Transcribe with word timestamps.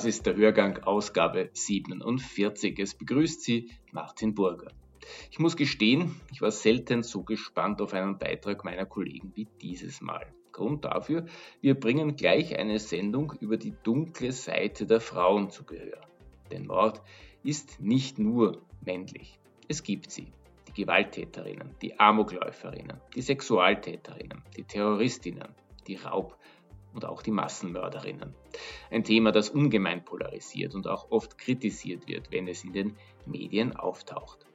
Das 0.00 0.06
ist 0.06 0.24
der 0.24 0.34
Hörgang 0.34 0.82
Ausgabe 0.84 1.50
47. 1.52 2.78
Es 2.78 2.94
begrüßt 2.94 3.42
Sie 3.42 3.70
Martin 3.92 4.34
Burger. 4.34 4.72
Ich 5.30 5.38
muss 5.38 5.58
gestehen, 5.58 6.18
ich 6.32 6.40
war 6.40 6.50
selten 6.50 7.02
so 7.02 7.22
gespannt 7.22 7.82
auf 7.82 7.92
einen 7.92 8.16
Beitrag 8.16 8.64
meiner 8.64 8.86
Kollegen 8.86 9.32
wie 9.34 9.46
dieses 9.60 10.00
Mal. 10.00 10.26
Grund 10.52 10.86
dafür, 10.86 11.26
wir 11.60 11.78
bringen 11.78 12.16
gleich 12.16 12.58
eine 12.58 12.78
Sendung 12.78 13.34
über 13.40 13.58
die 13.58 13.74
dunkle 13.82 14.32
Seite 14.32 14.86
der 14.86 15.02
Frauen 15.02 15.50
zu 15.50 15.64
Gehör. 15.64 16.00
Denn 16.50 16.66
Mord 16.66 17.02
ist 17.42 17.78
nicht 17.82 18.18
nur 18.18 18.62
männlich. 18.82 19.38
Es 19.68 19.82
gibt 19.82 20.10
sie. 20.10 20.32
Die 20.66 20.80
Gewalttäterinnen, 20.80 21.74
die 21.82 22.00
Amokläuferinnen, 22.00 23.02
die 23.14 23.20
Sexualtäterinnen, 23.20 24.44
die 24.56 24.64
Terroristinnen, 24.64 25.48
die 25.86 25.96
Raub- 25.96 26.38
und 26.94 27.04
auch 27.04 27.22
die 27.22 27.30
Massenmörderinnen. 27.30 28.34
Ein 28.90 29.04
Thema, 29.04 29.32
das 29.32 29.50
ungemein 29.50 30.04
polarisiert 30.04 30.74
und 30.74 30.86
auch 30.86 31.10
oft 31.10 31.38
kritisiert 31.38 32.08
wird, 32.08 32.30
wenn 32.30 32.48
es 32.48 32.64
in 32.64 32.72
den 32.72 32.96
Medien 33.26 33.76
auftaucht. 33.76 34.46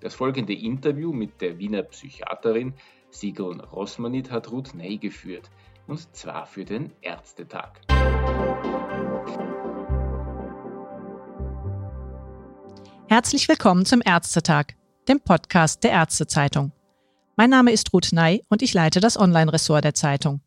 Das 0.00 0.14
folgende 0.14 0.54
Interview 0.54 1.12
mit 1.12 1.40
der 1.40 1.58
Wiener 1.58 1.82
Psychiaterin 1.82 2.74
Sigrun 3.10 3.60
Rossmanit 3.60 4.30
hat 4.30 4.50
Ruth 4.50 4.74
Ney 4.74 4.98
geführt, 4.98 5.50
und 5.86 6.14
zwar 6.16 6.46
für 6.46 6.64
den 6.64 6.92
Ärztetag. 7.00 7.80
Herzlich 13.06 13.48
willkommen 13.48 13.84
zum 13.84 14.02
Ärztetag, 14.04 14.74
dem 15.08 15.20
Podcast 15.20 15.84
der 15.84 15.92
Ärztezeitung. 15.92 16.72
Mein 17.36 17.50
Name 17.50 17.70
ist 17.70 17.92
Ruth 17.92 18.12
Ney 18.12 18.42
und 18.48 18.62
ich 18.62 18.74
leite 18.74 19.00
das 19.00 19.18
Online-Ressort 19.18 19.84
der 19.84 19.94
Zeitung. 19.94 20.40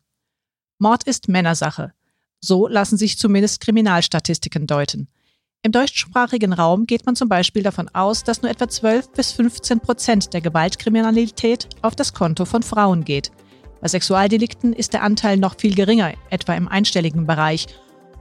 Mord 0.78 1.04
ist 1.04 1.28
Männersache. 1.28 1.92
So 2.40 2.68
lassen 2.68 2.96
sich 2.96 3.18
zumindest 3.18 3.60
Kriminalstatistiken 3.60 4.68
deuten. 4.68 5.08
Im 5.62 5.72
deutschsprachigen 5.72 6.52
Raum 6.52 6.86
geht 6.86 7.04
man 7.04 7.16
zum 7.16 7.28
Beispiel 7.28 7.64
davon 7.64 7.88
aus, 7.92 8.22
dass 8.22 8.42
nur 8.42 8.50
etwa 8.50 8.68
12 8.68 9.10
bis 9.10 9.32
15 9.32 9.80
Prozent 9.80 10.32
der 10.32 10.40
Gewaltkriminalität 10.40 11.68
auf 11.82 11.96
das 11.96 12.14
Konto 12.14 12.44
von 12.44 12.62
Frauen 12.62 13.04
geht. 13.04 13.32
Bei 13.80 13.88
Sexualdelikten 13.88 14.72
ist 14.72 14.92
der 14.92 15.02
Anteil 15.02 15.36
noch 15.36 15.56
viel 15.58 15.74
geringer, 15.74 16.12
etwa 16.30 16.54
im 16.54 16.68
einstelligen 16.68 17.26
Bereich. 17.26 17.66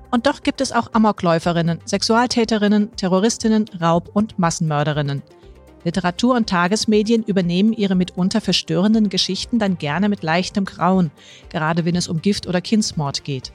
Und 0.10 0.26
doch 0.26 0.42
gibt 0.42 0.62
es 0.62 0.72
auch 0.72 0.94
Amokläuferinnen, 0.94 1.80
Sexualtäterinnen, 1.86 2.96
Terroristinnen, 2.96 3.66
Raub- 3.80 4.10
und 4.14 4.40
Massenmörderinnen. 4.40 5.22
Literatur 5.84 6.36
und 6.36 6.50
Tagesmedien 6.50 7.24
übernehmen 7.24 7.74
ihre 7.74 7.96
mitunter 7.96 8.42
verstörenden 8.42 9.10
Geschichten 9.10 9.60
dann 9.60 9.78
gerne 9.78 10.10
mit 10.10 10.24
leichtem 10.24 10.66
Grauen, 10.66 11.12
gerade 11.50 11.86
wenn 11.86 11.96
es 11.96 12.08
um 12.08 12.22
Gift 12.22 12.48
oder 12.48 12.62
Kindsmord 12.62 13.24
geht. 13.24 13.52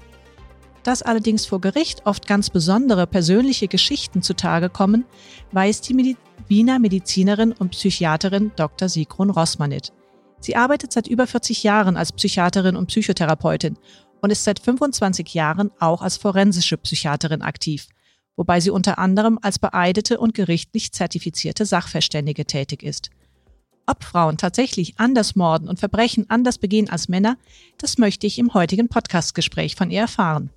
Dass 0.82 1.02
allerdings 1.02 1.46
vor 1.46 1.60
Gericht 1.60 2.06
oft 2.06 2.26
ganz 2.26 2.50
besondere 2.50 3.06
persönliche 3.06 3.68
Geschichten 3.68 4.22
zutage 4.22 4.68
kommen, 4.68 5.04
weiß 5.52 5.80
die 5.82 5.94
Medi 5.94 6.16
Wiener 6.48 6.78
Medizinerin 6.78 7.52
und 7.52 7.70
Psychiaterin 7.70 8.50
Dr. 8.56 8.88
Sigrun 8.88 9.30
Rossmanit. 9.30 9.92
Sie 10.40 10.56
arbeitet 10.56 10.92
seit 10.92 11.06
über 11.06 11.26
40 11.26 11.62
Jahren 11.62 11.96
als 11.96 12.12
Psychiaterin 12.12 12.74
und 12.76 12.88
Psychotherapeutin 12.88 13.78
und 14.20 14.30
ist 14.30 14.42
seit 14.42 14.58
25 14.58 15.34
Jahren 15.34 15.70
auch 15.78 16.02
als 16.02 16.16
forensische 16.16 16.76
Psychiaterin 16.76 17.42
aktiv– 17.42 17.86
wobei 18.36 18.60
sie 18.60 18.70
unter 18.70 18.98
anderem 18.98 19.38
als 19.42 19.58
beeidete 19.58 20.18
und 20.18 20.34
gerichtlich 20.34 20.92
zertifizierte 20.92 21.66
Sachverständige 21.66 22.44
tätig 22.44 22.82
ist. 22.82 23.10
Ob 23.86 24.04
Frauen 24.04 24.38
tatsächlich 24.38 24.94
anders 24.98 25.34
morden 25.34 25.68
und 25.68 25.80
Verbrechen 25.80 26.26
anders 26.28 26.58
begehen 26.58 26.88
als 26.88 27.08
Männer, 27.08 27.36
das 27.78 27.98
möchte 27.98 28.26
ich 28.26 28.38
im 28.38 28.54
heutigen 28.54 28.88
Podcastgespräch 28.88 29.74
von 29.74 29.90
ihr 29.90 30.02
erfahren. 30.02 30.50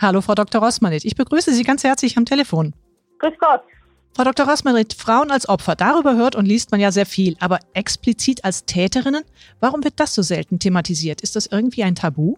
Hallo, 0.00 0.20
Frau 0.20 0.34
Dr. 0.34 0.62
Rossmanit, 0.62 1.04
ich 1.04 1.14
begrüße 1.14 1.52
Sie 1.52 1.62
ganz 1.62 1.84
herzlich 1.84 2.16
am 2.16 2.24
Telefon. 2.24 2.74
Grüß 3.18 3.34
Gott. 3.38 3.62
Frau 4.14 4.24
Dr. 4.24 4.48
Rossmanit, 4.48 4.94
Frauen 4.94 5.30
als 5.30 5.48
Opfer, 5.48 5.76
darüber 5.76 6.16
hört 6.16 6.34
und 6.34 6.46
liest 6.46 6.72
man 6.72 6.80
ja 6.80 6.90
sehr 6.90 7.06
viel, 7.06 7.36
aber 7.38 7.60
explizit 7.72 8.44
als 8.44 8.64
Täterinnen, 8.64 9.22
warum 9.60 9.84
wird 9.84 10.00
das 10.00 10.14
so 10.14 10.22
selten 10.22 10.58
thematisiert? 10.58 11.20
Ist 11.20 11.36
das 11.36 11.46
irgendwie 11.46 11.84
ein 11.84 11.94
Tabu? 11.94 12.36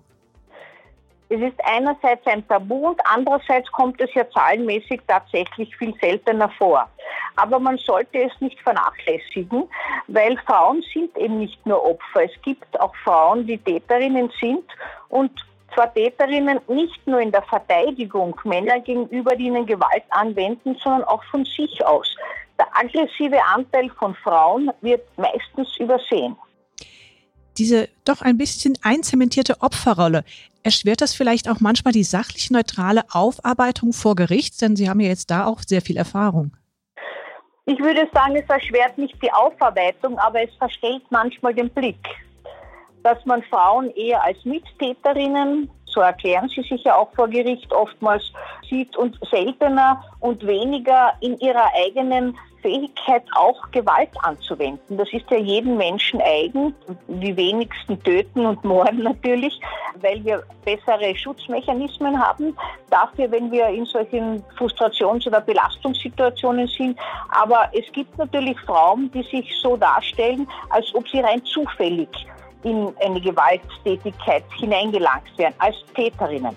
Es 1.32 1.40
ist 1.40 1.64
einerseits 1.64 2.26
ein 2.26 2.46
Tabu 2.48 2.88
und 2.88 3.00
andererseits 3.04 3.70
kommt 3.70 4.00
es 4.00 4.12
ja 4.14 4.28
zahlenmäßig 4.30 5.00
tatsächlich 5.06 5.74
viel 5.76 5.94
seltener 6.00 6.50
vor. 6.58 6.88
Aber 7.36 7.60
man 7.60 7.78
sollte 7.78 8.24
es 8.24 8.32
nicht 8.40 8.60
vernachlässigen, 8.60 9.68
weil 10.08 10.36
Frauen 10.38 10.82
sind 10.92 11.16
eben 11.16 11.38
nicht 11.38 11.64
nur 11.64 11.84
Opfer. 11.84 12.24
Es 12.24 12.42
gibt 12.42 12.80
auch 12.80 12.92
Frauen, 13.04 13.46
die 13.46 13.58
Täterinnen 13.58 14.32
sind 14.40 14.64
und 15.08 15.30
zwar 15.72 15.94
Täterinnen 15.94 16.58
nicht 16.66 17.06
nur 17.06 17.20
in 17.20 17.30
der 17.30 17.42
Verteidigung 17.42 18.34
Männer 18.42 18.80
gegenüber, 18.80 19.36
die 19.36 19.46
ihnen 19.46 19.66
Gewalt 19.66 20.02
anwenden, 20.10 20.74
sondern 20.82 21.04
auch 21.04 21.22
von 21.30 21.44
sich 21.44 21.86
aus. 21.86 22.12
Der 22.58 22.66
aggressive 22.76 23.38
Anteil 23.54 23.88
von 23.90 24.16
Frauen 24.16 24.72
wird 24.80 25.06
meistens 25.16 25.76
übersehen 25.78 26.36
diese 27.60 27.90
doch 28.06 28.22
ein 28.22 28.38
bisschen 28.38 28.78
einzementierte 28.82 29.60
Opferrolle, 29.60 30.24
erschwert 30.62 31.00
das 31.00 31.14
vielleicht 31.14 31.48
auch 31.48 31.60
manchmal 31.60 31.92
die 31.92 32.04
sachlich 32.04 32.50
neutrale 32.50 33.02
Aufarbeitung 33.12 33.92
vor 33.92 34.14
Gericht? 34.16 34.60
Denn 34.60 34.76
Sie 34.76 34.88
haben 34.88 35.00
ja 35.00 35.08
jetzt 35.08 35.30
da 35.30 35.46
auch 35.46 35.60
sehr 35.66 35.82
viel 35.82 35.96
Erfahrung. 35.96 36.56
Ich 37.66 37.78
würde 37.78 38.08
sagen, 38.12 38.36
es 38.36 38.48
erschwert 38.48 38.98
nicht 38.98 39.22
die 39.22 39.32
Aufarbeitung, 39.32 40.18
aber 40.18 40.42
es 40.42 40.54
verstellt 40.56 41.02
manchmal 41.10 41.54
den 41.54 41.70
Blick. 41.70 42.04
Dass 43.02 43.24
man 43.24 43.42
Frauen 43.44 43.90
eher 43.94 44.22
als 44.24 44.44
Mittäterinnen, 44.44 45.70
so 45.86 46.00
erklären 46.00 46.48
sie 46.48 46.62
sich 46.62 46.84
ja 46.84 46.96
auch 46.96 47.12
vor 47.14 47.28
Gericht 47.28 47.72
oftmals, 47.72 48.32
sieht 48.68 48.96
und 48.96 49.18
seltener 49.30 50.02
und 50.20 50.46
weniger 50.46 51.14
in 51.20 51.38
ihrer 51.38 51.70
eigenen 51.74 52.36
Fähigkeit, 52.62 53.22
auch 53.34 53.70
Gewalt 53.70 54.10
anzuwenden. 54.22 54.96
Das 54.96 55.12
ist 55.12 55.30
ja 55.30 55.38
jedem 55.38 55.76
Menschen 55.76 56.20
eigen. 56.20 56.74
Die 57.08 57.36
wenigsten 57.36 58.02
töten 58.02 58.46
und 58.46 58.64
morden 58.64 59.02
natürlich, 59.02 59.60
weil 59.96 60.24
wir 60.24 60.42
bessere 60.64 61.14
Schutzmechanismen 61.16 62.20
haben. 62.20 62.56
Dafür, 62.90 63.30
wenn 63.30 63.50
wir 63.50 63.68
in 63.68 63.84
solchen 63.86 64.42
Frustrations- 64.56 65.26
oder 65.26 65.40
Belastungssituationen 65.40 66.66
sind. 66.68 66.98
Aber 67.30 67.68
es 67.72 67.90
gibt 67.92 68.16
natürlich 68.18 68.58
Frauen, 68.60 69.10
die 69.12 69.22
sich 69.24 69.50
so 69.60 69.76
darstellen, 69.76 70.46
als 70.70 70.94
ob 70.94 71.08
sie 71.08 71.20
rein 71.20 71.44
zufällig 71.44 72.08
in 72.62 72.92
eine 73.02 73.20
Gewalttätigkeit 73.20 74.44
hineingelangt 74.58 75.36
werden, 75.38 75.54
als 75.58 75.76
Täterinnen. 75.94 76.54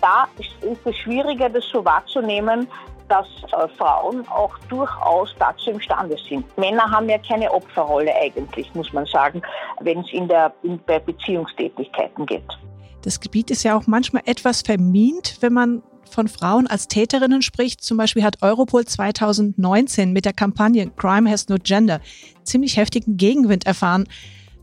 Da 0.00 0.28
ist 0.60 0.86
es 0.86 0.96
schwieriger, 0.98 1.48
das 1.48 1.64
so 1.72 1.84
wahrzunehmen, 1.84 2.68
dass 3.08 3.26
äh, 3.52 3.68
Frauen 3.76 4.26
auch 4.28 4.56
durchaus 4.68 5.34
dazu 5.38 5.70
imstande 5.70 6.16
sind. 6.28 6.44
Männer 6.56 6.90
haben 6.90 7.08
ja 7.08 7.18
keine 7.18 7.52
Opferrolle 7.52 8.12
eigentlich, 8.14 8.72
muss 8.74 8.92
man 8.92 9.06
sagen, 9.06 9.42
wenn 9.80 10.00
es 10.00 10.12
in 10.12 10.28
der, 10.28 10.52
in, 10.62 10.80
bei 10.86 10.98
Beziehungstätigkeiten 10.98 12.26
geht. 12.26 12.46
Das 13.02 13.20
Gebiet 13.20 13.50
ist 13.50 13.62
ja 13.64 13.76
auch 13.76 13.86
manchmal 13.86 14.22
etwas 14.24 14.62
vermint, 14.62 15.36
wenn 15.40 15.52
man 15.52 15.82
von 16.10 16.28
Frauen 16.28 16.66
als 16.66 16.88
Täterinnen 16.88 17.42
spricht. 17.42 17.82
Zum 17.82 17.96
Beispiel 17.96 18.22
hat 18.22 18.42
Europol 18.42 18.84
2019 18.84 20.12
mit 20.12 20.24
der 20.24 20.32
Kampagne 20.32 20.90
Crime 20.90 21.30
Has 21.30 21.48
No 21.48 21.56
Gender 21.62 22.00
ziemlich 22.44 22.76
heftigen 22.76 23.16
Gegenwind 23.16 23.66
erfahren. 23.66 24.06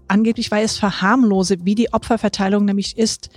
Angeblich 0.08 0.50
weil 0.52 0.66
es 0.66 0.78
verharmlose, 0.78 1.58
wie 1.63 1.75
die 1.75 1.94
Opferverteilung 1.94 2.66
nämlich 2.66 2.97
ist. 2.97 3.29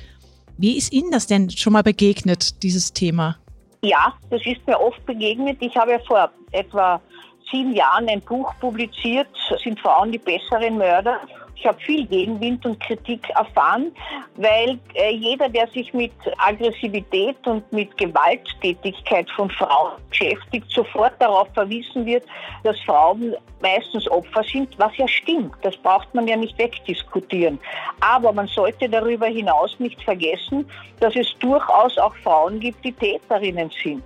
Wie 0.56 0.76
ist 0.76 0.92
Ihnen 0.92 1.10
das 1.10 1.26
denn 1.26 1.50
schon 1.50 1.72
mal 1.72 1.82
begegnet, 1.82 2.62
dieses 2.62 2.92
Thema? 2.92 3.36
Ja, 3.84 4.14
das 4.30 4.40
ist 4.46 4.66
mir 4.66 4.80
oft 4.80 5.04
begegnet. 5.04 5.58
Ich 5.60 5.76
habe 5.76 5.92
ja 5.92 5.98
vor 5.98 6.30
etwa 6.52 7.02
sieben 7.50 7.74
Jahren 7.74 8.08
ein 8.08 8.22
Buch 8.22 8.54
publiziert, 8.58 9.28
sind 9.62 9.78
Frauen 9.78 10.10
die 10.10 10.18
besseren 10.18 10.78
Mörder. 10.78 11.20
Ich 11.56 11.66
habe 11.66 11.78
viel 11.80 12.06
Gegenwind 12.06 12.64
und 12.66 12.80
Kritik 12.80 13.28
erfahren, 13.30 13.92
weil 14.36 14.78
äh, 14.94 15.10
jeder, 15.14 15.48
der 15.48 15.66
sich 15.68 15.92
mit 15.94 16.12
Aggressivität 16.38 17.36
und 17.46 17.70
mit 17.72 17.96
Gewalttätigkeit 17.96 19.30
von 19.30 19.48
Frauen 19.50 19.92
beschäftigt, 20.10 20.66
sofort 20.70 21.14
darauf 21.20 21.48
verwiesen 21.54 22.04
wird, 22.06 22.24
dass 22.64 22.78
Frauen 22.80 23.34
meistens 23.60 24.10
Opfer 24.10 24.42
sind, 24.44 24.78
was 24.78 24.96
ja 24.96 25.08
stimmt. 25.08 25.54
Das 25.62 25.76
braucht 25.78 26.12
man 26.14 26.28
ja 26.28 26.36
nicht 26.36 26.58
wegdiskutieren. 26.58 27.58
Aber 28.00 28.32
man 28.32 28.46
sollte 28.48 28.88
darüber 28.88 29.26
hinaus 29.26 29.78
nicht 29.78 30.02
vergessen, 30.02 30.66
dass 31.00 31.16
es 31.16 31.34
durchaus 31.38 31.96
auch 31.98 32.14
Frauen 32.16 32.60
gibt, 32.60 32.84
die 32.84 32.92
Täterinnen 32.92 33.70
sind. 33.82 34.04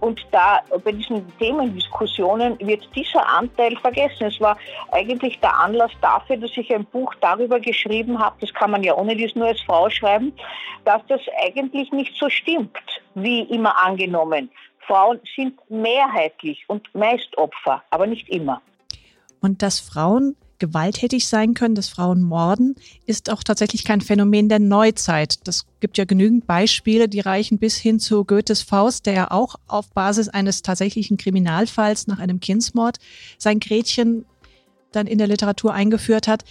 Und 0.00 0.24
da 0.30 0.60
bei 0.84 0.92
diesen 0.92 1.26
Themendiskussionen 1.38 2.58
wird 2.60 2.88
dieser 2.94 3.26
Anteil 3.26 3.76
vergessen. 3.76 4.26
Es 4.26 4.40
war 4.40 4.56
eigentlich 4.92 5.38
der 5.40 5.58
Anlass 5.58 5.90
dafür, 6.00 6.36
dass 6.36 6.56
ich 6.56 6.72
ein 6.74 6.84
Buch 6.86 7.14
darüber 7.20 7.58
geschrieben 7.60 8.18
habe, 8.18 8.36
das 8.40 8.52
kann 8.54 8.70
man 8.70 8.82
ja 8.82 8.94
ohne 8.94 9.16
dies 9.16 9.34
nur 9.34 9.48
als 9.48 9.60
Frau 9.62 9.90
schreiben, 9.90 10.32
dass 10.84 11.02
das 11.08 11.20
eigentlich 11.44 11.90
nicht 11.92 12.14
so 12.16 12.28
stimmt, 12.28 12.78
wie 13.14 13.42
immer 13.42 13.78
angenommen. 13.78 14.50
Frauen 14.86 15.20
sind 15.36 15.58
mehrheitlich 15.68 16.64
und 16.68 16.92
meist 16.94 17.36
Opfer, 17.36 17.82
aber 17.90 18.06
nicht 18.06 18.28
immer. 18.28 18.62
Und 19.40 19.62
dass 19.62 19.80
Frauen 19.80 20.36
gewalttätig 20.58 21.26
sein 21.26 21.54
können, 21.54 21.74
dass 21.74 21.88
Frauen 21.88 22.22
morden, 22.22 22.74
ist 23.06 23.30
auch 23.30 23.42
tatsächlich 23.42 23.84
kein 23.84 24.00
Phänomen 24.00 24.48
der 24.48 24.58
Neuzeit. 24.58 25.46
Das 25.46 25.66
gibt 25.80 25.98
ja 25.98 26.04
genügend 26.04 26.46
Beispiele, 26.46 27.08
die 27.08 27.20
reichen 27.20 27.58
bis 27.58 27.76
hin 27.76 28.00
zu 28.00 28.24
Goethes 28.24 28.62
Faust, 28.62 29.06
der 29.06 29.12
ja 29.12 29.30
auch 29.30 29.56
auf 29.66 29.90
Basis 29.90 30.28
eines 30.28 30.62
tatsächlichen 30.62 31.16
Kriminalfalls 31.16 32.06
nach 32.06 32.18
einem 32.18 32.40
Kindsmord 32.40 32.98
sein 33.38 33.60
Gretchen 33.60 34.24
dann 34.92 35.06
in 35.06 35.18
der 35.18 35.26
Literatur 35.26 35.74
eingeführt 35.74 36.28
hat. 36.28 36.44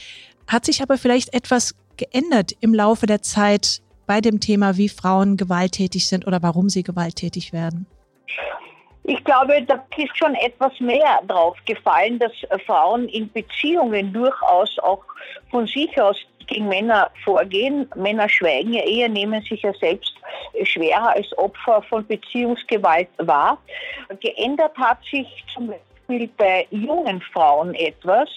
Hat 0.48 0.66
sich 0.66 0.82
aber 0.82 0.98
vielleicht 0.98 1.34
etwas 1.34 1.76
geändert 1.98 2.54
im 2.60 2.74
Laufe 2.74 3.06
der 3.06 3.22
Zeit 3.22 3.82
bei 4.06 4.22
dem 4.22 4.40
Thema, 4.40 4.78
wie 4.78 4.90
Frauen 4.90 5.36
gewalttätig 5.38 6.08
sind 6.08 6.26
oder 6.26 6.42
warum 6.42 6.70
sie 6.70 6.84
gewalttätig 6.84 7.52
werden? 7.52 7.88
Ich 9.10 9.24
glaube, 9.24 9.62
da 9.62 9.82
ist 9.96 10.18
schon 10.18 10.36
etwas 10.36 10.78
mehr 10.82 11.22
drauf 11.26 11.58
gefallen, 11.66 12.20
dass 12.20 12.34
Frauen 12.66 13.08
in 13.08 13.32
Beziehungen 13.32 14.12
durchaus 14.12 14.78
auch 14.80 15.02
von 15.50 15.66
sich 15.66 16.00
aus 16.02 16.18
gegen 16.48 16.68
Männer 16.68 17.10
vorgehen. 17.24 17.90
Männer 17.96 18.28
schweigen 18.28 18.74
ja 18.74 18.84
eher, 18.84 19.08
nehmen 19.08 19.42
sich 19.44 19.62
ja 19.62 19.74
selbst 19.76 20.14
schwerer 20.64 21.16
als 21.16 21.38
Opfer 21.38 21.82
von 21.84 22.06
Beziehungsgewalt 22.06 23.08
wahr. 23.20 23.58
Geändert 24.20 24.78
hat 24.78 25.00
sich 25.10 25.28
zum 25.54 25.68
Beispiel 25.68 26.30
bei 26.36 26.68
jungen 26.72 27.22
Frauen 27.22 27.76
etwas 27.76 28.30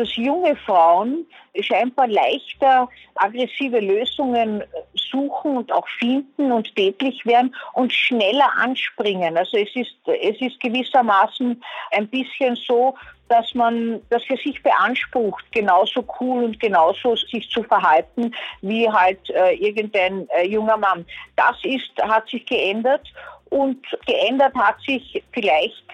dass 0.00 0.16
junge 0.16 0.56
Frauen 0.56 1.26
scheinbar 1.60 2.08
leichter 2.08 2.88
aggressive 3.16 3.80
Lösungen 3.80 4.64
suchen 4.94 5.58
und 5.58 5.72
auch 5.72 5.86
finden 5.98 6.52
und 6.52 6.74
tätlich 6.74 7.24
werden 7.26 7.54
und 7.74 7.92
schneller 7.92 8.50
anspringen. 8.56 9.36
Also 9.36 9.58
es 9.58 9.74
ist, 9.74 9.94
es 10.06 10.40
ist 10.40 10.60
gewissermaßen 10.60 11.62
ein 11.90 12.08
bisschen 12.08 12.56
so, 12.56 12.94
dass 13.28 13.54
man 13.54 14.00
das 14.10 14.24
für 14.24 14.36
sich 14.36 14.60
beansprucht, 14.62 15.44
genauso 15.52 16.04
cool 16.20 16.44
und 16.44 16.60
genauso 16.60 17.14
sich 17.14 17.48
zu 17.50 17.62
verhalten 17.62 18.34
wie 18.62 18.90
halt 18.90 19.30
äh, 19.30 19.54
irgendein 19.54 20.28
äh, 20.30 20.46
junger 20.46 20.76
Mann. 20.76 21.04
Das 21.36 21.56
ist, 21.62 21.90
hat 22.02 22.28
sich 22.28 22.44
geändert 22.46 23.06
und 23.50 23.84
geändert 24.06 24.54
hat 24.54 24.80
sich 24.80 25.22
vielleicht 25.32 25.84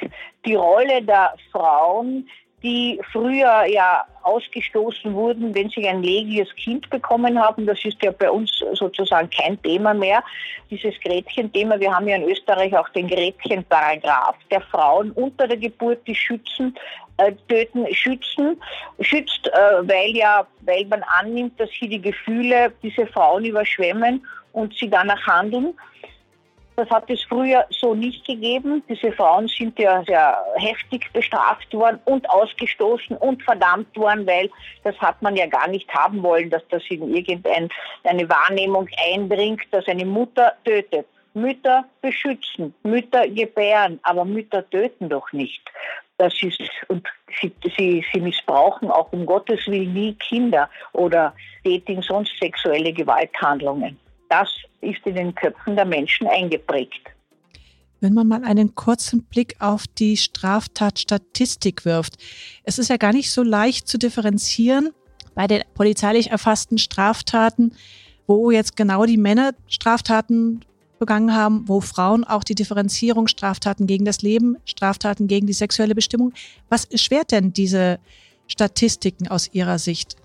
die 0.46 0.54
Rolle 0.54 1.02
der 1.02 1.34
Frauen 1.50 2.28
die 2.62 3.00
früher 3.12 3.64
ja 3.66 4.04
ausgestoßen 4.22 5.14
wurden, 5.14 5.54
wenn 5.54 5.68
sie 5.70 5.86
ein 5.86 6.02
legiges 6.02 6.52
Kind 6.56 6.88
bekommen 6.90 7.38
haben. 7.38 7.66
Das 7.66 7.84
ist 7.84 8.02
ja 8.02 8.10
bei 8.10 8.30
uns 8.30 8.50
sozusagen 8.72 9.30
kein 9.30 9.60
Thema 9.62 9.94
mehr, 9.94 10.22
dieses 10.70 10.98
Gretchen-Thema. 11.00 11.78
Wir 11.78 11.94
haben 11.94 12.08
ja 12.08 12.16
in 12.16 12.28
Österreich 12.28 12.76
auch 12.76 12.88
den 12.88 13.06
Gretchen-Paragraph, 13.06 14.36
der 14.50 14.62
Frauen 14.62 15.12
unter 15.12 15.46
der 15.46 15.58
Geburt, 15.58 16.00
die 16.06 16.14
schützen, 16.14 16.74
äh, 17.18 17.32
töten, 17.48 17.86
schützen, 17.94 18.60
schützt, 19.00 19.48
äh, 19.48 19.88
weil 19.88 20.16
ja, 20.16 20.46
weil 20.62 20.86
man 20.86 21.02
annimmt, 21.20 21.58
dass 21.60 21.70
hier 21.70 21.88
die 21.88 22.02
Gefühle 22.02 22.72
diese 22.82 23.06
Frauen 23.06 23.44
überschwemmen 23.44 24.26
und 24.52 24.74
sie 24.74 24.90
danach 24.90 25.24
handeln. 25.26 25.74
Das 26.76 26.90
hat 26.90 27.08
es 27.08 27.22
früher 27.22 27.64
so 27.70 27.94
nicht 27.94 28.26
gegeben. 28.26 28.82
Diese 28.86 29.10
Frauen 29.12 29.48
sind 29.48 29.78
ja 29.78 30.04
sehr 30.04 30.38
heftig 30.56 31.10
bestraft 31.14 31.72
worden 31.72 31.98
und 32.04 32.28
ausgestoßen 32.28 33.16
und 33.16 33.42
verdammt 33.42 33.96
worden, 33.96 34.26
weil 34.26 34.50
das 34.84 34.94
hat 34.98 35.22
man 35.22 35.36
ja 35.36 35.46
gar 35.46 35.68
nicht 35.68 35.88
haben 35.94 36.22
wollen, 36.22 36.50
dass 36.50 36.62
das 36.68 36.82
in 36.90 37.14
irgendeine 37.14 37.70
Wahrnehmung 38.04 38.88
eindringt, 39.10 39.62
dass 39.70 39.88
eine 39.88 40.04
Mutter 40.04 40.52
tötet. 40.64 41.06
Mütter 41.32 41.84
beschützen, 42.00 42.74
Mütter 42.82 43.28
gebären, 43.28 44.00
aber 44.02 44.24
Mütter 44.24 44.68
töten 44.70 45.08
doch 45.08 45.32
nicht. 45.32 45.60
Das 46.18 46.32
ist, 46.42 46.60
und 46.88 47.06
sie, 47.40 47.52
sie, 47.76 48.04
sie 48.10 48.20
missbrauchen 48.20 48.90
auch 48.90 49.12
um 49.12 49.26
Gottes 49.26 49.66
Willen 49.66 49.92
nie 49.92 50.14
Kinder 50.14 50.70
oder 50.92 51.34
tätigen 51.62 52.00
sonst 52.00 52.32
sexuelle 52.38 52.92
Gewalthandlungen. 52.92 53.98
Das 54.28 54.48
ist 54.80 55.04
in 55.04 55.14
den 55.14 55.34
Köpfen 55.34 55.76
der 55.76 55.84
Menschen 55.84 56.26
eingeprägt. 56.26 57.00
Wenn 58.00 58.12
man 58.12 58.28
mal 58.28 58.44
einen 58.44 58.74
kurzen 58.74 59.24
Blick 59.24 59.56
auf 59.58 59.86
die 59.86 60.16
Straftatstatistik 60.16 61.84
wirft, 61.84 62.16
es 62.64 62.78
ist 62.78 62.90
ja 62.90 62.98
gar 62.98 63.12
nicht 63.12 63.30
so 63.30 63.42
leicht 63.42 63.88
zu 63.88 63.98
differenzieren 63.98 64.90
bei 65.34 65.46
den 65.46 65.62
polizeilich 65.74 66.30
erfassten 66.30 66.78
Straftaten, 66.78 67.74
wo 68.26 68.50
jetzt 68.50 68.76
genau 68.76 69.06
die 69.06 69.16
Männer 69.16 69.52
Straftaten 69.66 70.60
begangen 70.98 71.34
haben, 71.34 71.68
wo 71.68 71.80
Frauen 71.80 72.24
auch 72.24 72.44
die 72.44 72.54
Differenzierung 72.54 73.28
Straftaten 73.28 73.86
gegen 73.86 74.04
das 74.04 74.22
Leben, 74.22 74.56
Straftaten 74.64 75.26
gegen 75.26 75.46
die 75.46 75.52
sexuelle 75.52 75.94
Bestimmung. 75.94 76.32
Was 76.68 76.84
erschwert 76.84 77.32
denn 77.32 77.52
diese 77.52 77.98
Statistiken 78.46 79.28
aus 79.28 79.52
Ihrer 79.52 79.78
Sicht? 79.78 80.16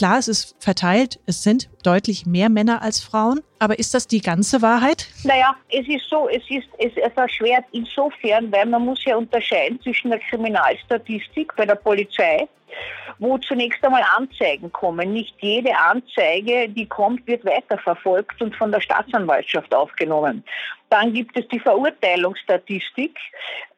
Klar, 0.00 0.16
es 0.16 0.28
ist 0.28 0.56
verteilt, 0.58 1.20
es 1.26 1.42
sind 1.42 1.68
deutlich 1.82 2.24
mehr 2.24 2.48
Männer 2.48 2.80
als 2.80 3.02
Frauen, 3.02 3.42
aber 3.58 3.78
ist 3.78 3.92
das 3.92 4.06
die 4.06 4.22
ganze 4.22 4.62
Wahrheit? 4.62 5.06
Naja, 5.24 5.54
es 5.68 5.86
ist 5.88 6.08
so, 6.08 6.26
es 6.26 6.42
ist 6.48 6.68
es, 6.78 6.96
erschwert 7.14 7.66
insofern, 7.72 8.50
weil 8.50 8.64
man 8.64 8.86
muss 8.86 9.04
ja 9.04 9.16
unterscheiden 9.16 9.78
zwischen 9.82 10.08
der 10.08 10.18
Kriminalstatistik 10.20 11.54
bei 11.54 11.66
der 11.66 11.74
Polizei 11.74 12.48
wo 13.18 13.36
zunächst 13.36 13.84
einmal 13.84 14.04
Anzeigen 14.16 14.72
kommen. 14.72 15.12
Nicht 15.12 15.34
jede 15.40 15.76
Anzeige, 15.76 16.68
die 16.68 16.86
kommt, 16.86 17.26
wird 17.26 17.44
weiterverfolgt 17.44 18.40
und 18.40 18.56
von 18.56 18.72
der 18.72 18.80
Staatsanwaltschaft 18.80 19.74
aufgenommen. 19.74 20.42
Dann 20.88 21.12
gibt 21.12 21.38
es 21.38 21.46
die 21.48 21.58
Verurteilungsstatistik, 21.58 23.18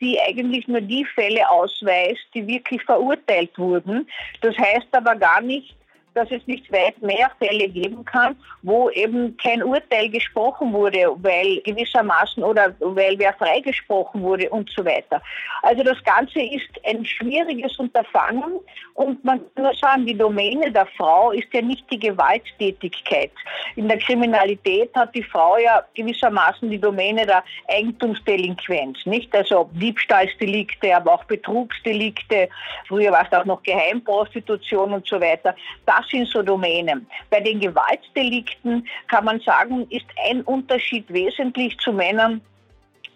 die 0.00 0.20
eigentlich 0.20 0.68
nur 0.68 0.82
die 0.82 1.04
Fälle 1.06 1.50
ausweist, 1.50 2.20
die 2.34 2.46
wirklich 2.46 2.84
verurteilt 2.84 3.58
wurden. 3.58 4.06
Das 4.42 4.56
heißt 4.56 4.88
aber 4.92 5.16
gar 5.16 5.40
nicht, 5.40 5.74
dass 6.14 6.30
es 6.30 6.46
nicht 6.46 6.70
weit 6.72 7.00
mehr 7.00 7.30
Fälle 7.38 7.68
geben 7.68 8.04
kann, 8.04 8.36
wo 8.62 8.90
eben 8.90 9.36
kein 9.36 9.62
Urteil 9.62 10.08
gesprochen 10.10 10.72
wurde, 10.72 11.12
weil 11.16 11.60
gewissermaßen 11.62 12.42
oder 12.42 12.74
weil 12.80 13.18
wer 13.18 13.32
freigesprochen 13.34 14.22
wurde 14.22 14.48
und 14.50 14.70
so 14.70 14.84
weiter. 14.84 15.22
Also 15.62 15.82
das 15.82 16.02
Ganze 16.04 16.40
ist 16.40 16.68
ein 16.84 17.04
schwieriges 17.04 17.78
Unterfangen 17.78 18.60
und 18.94 19.24
man 19.24 19.40
kann 19.54 19.64
nur 19.64 19.74
sagen, 19.74 20.06
die 20.06 20.16
Domäne 20.16 20.70
der 20.70 20.86
Frau 20.96 21.32
ist 21.32 21.52
ja 21.52 21.62
nicht 21.62 21.84
die 21.90 21.98
Gewalttätigkeit. 21.98 23.32
In 23.76 23.88
der 23.88 23.98
Kriminalität 23.98 24.94
hat 24.94 25.14
die 25.14 25.22
Frau 25.22 25.56
ja 25.56 25.82
gewissermaßen 25.94 26.68
die 26.70 26.78
Domäne 26.78 27.26
der 27.26 27.42
Eigentumsdelinquenz, 27.68 29.06
nicht? 29.06 29.34
Also 29.34 29.70
Diebstahlsdelikte, 29.72 30.94
aber 30.94 31.14
auch 31.14 31.24
Betrugsdelikte. 31.24 32.48
Früher 32.88 33.12
war 33.12 33.26
es 33.30 33.38
auch 33.38 33.44
noch 33.44 33.62
Geheimprostitution 33.62 34.92
und 34.92 35.06
so 35.06 35.20
weiter. 35.20 35.54
Das 35.86 36.01
das 36.02 36.10
sind 36.10 36.28
so 36.28 36.42
Domänen. 36.42 37.06
Bei 37.30 37.40
den 37.40 37.60
Gewaltdelikten 37.60 38.86
kann 39.08 39.24
man 39.24 39.40
sagen, 39.40 39.86
ist 39.90 40.06
ein 40.28 40.42
Unterschied 40.42 41.04
wesentlich 41.12 41.76
zu 41.78 41.92
Männern. 41.92 42.40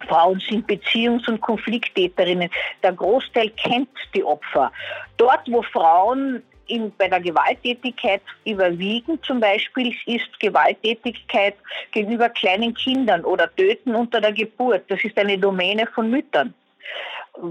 Frauen 0.08 0.40
sind 0.48 0.66
Beziehungs- 0.68 1.28
und 1.28 1.40
Konflikttäterinnen. 1.40 2.50
Der 2.82 2.92
Großteil 2.92 3.50
kennt 3.50 3.88
die 4.14 4.22
Opfer. 4.22 4.70
Dort, 5.16 5.40
wo 5.50 5.62
Frauen 5.62 6.42
in, 6.68 6.92
bei 6.98 7.08
der 7.08 7.20
Gewalttätigkeit 7.20 8.22
überwiegen, 8.44 9.22
zum 9.22 9.40
Beispiel, 9.40 9.94
ist 10.06 10.38
Gewalttätigkeit 10.38 11.54
gegenüber 11.92 12.28
kleinen 12.28 12.74
Kindern 12.74 13.24
oder 13.24 13.54
Töten 13.56 13.94
unter 13.94 14.20
der 14.20 14.32
Geburt. 14.32 14.84
Das 14.88 15.02
ist 15.02 15.16
eine 15.18 15.38
Domäne 15.38 15.86
von 15.94 16.10
Müttern 16.10 16.54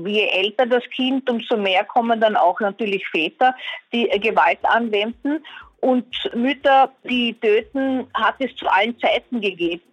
je 0.05 0.27
älter 0.27 0.65
das 0.65 0.83
Kind, 0.95 1.29
umso 1.29 1.57
mehr 1.57 1.83
kommen 1.83 2.19
dann 2.19 2.35
auch 2.35 2.59
natürlich 2.59 3.07
Väter, 3.07 3.55
die 3.93 4.07
Gewalt 4.19 4.59
anwenden. 4.63 5.43
Und 5.81 6.07
Mütter, 6.33 6.91
die 7.03 7.33
töten, 7.39 8.07
hat 8.13 8.35
es 8.39 8.55
zu 8.55 8.67
allen 8.67 8.97
Zeiten 8.99 9.41
gegeben 9.41 9.83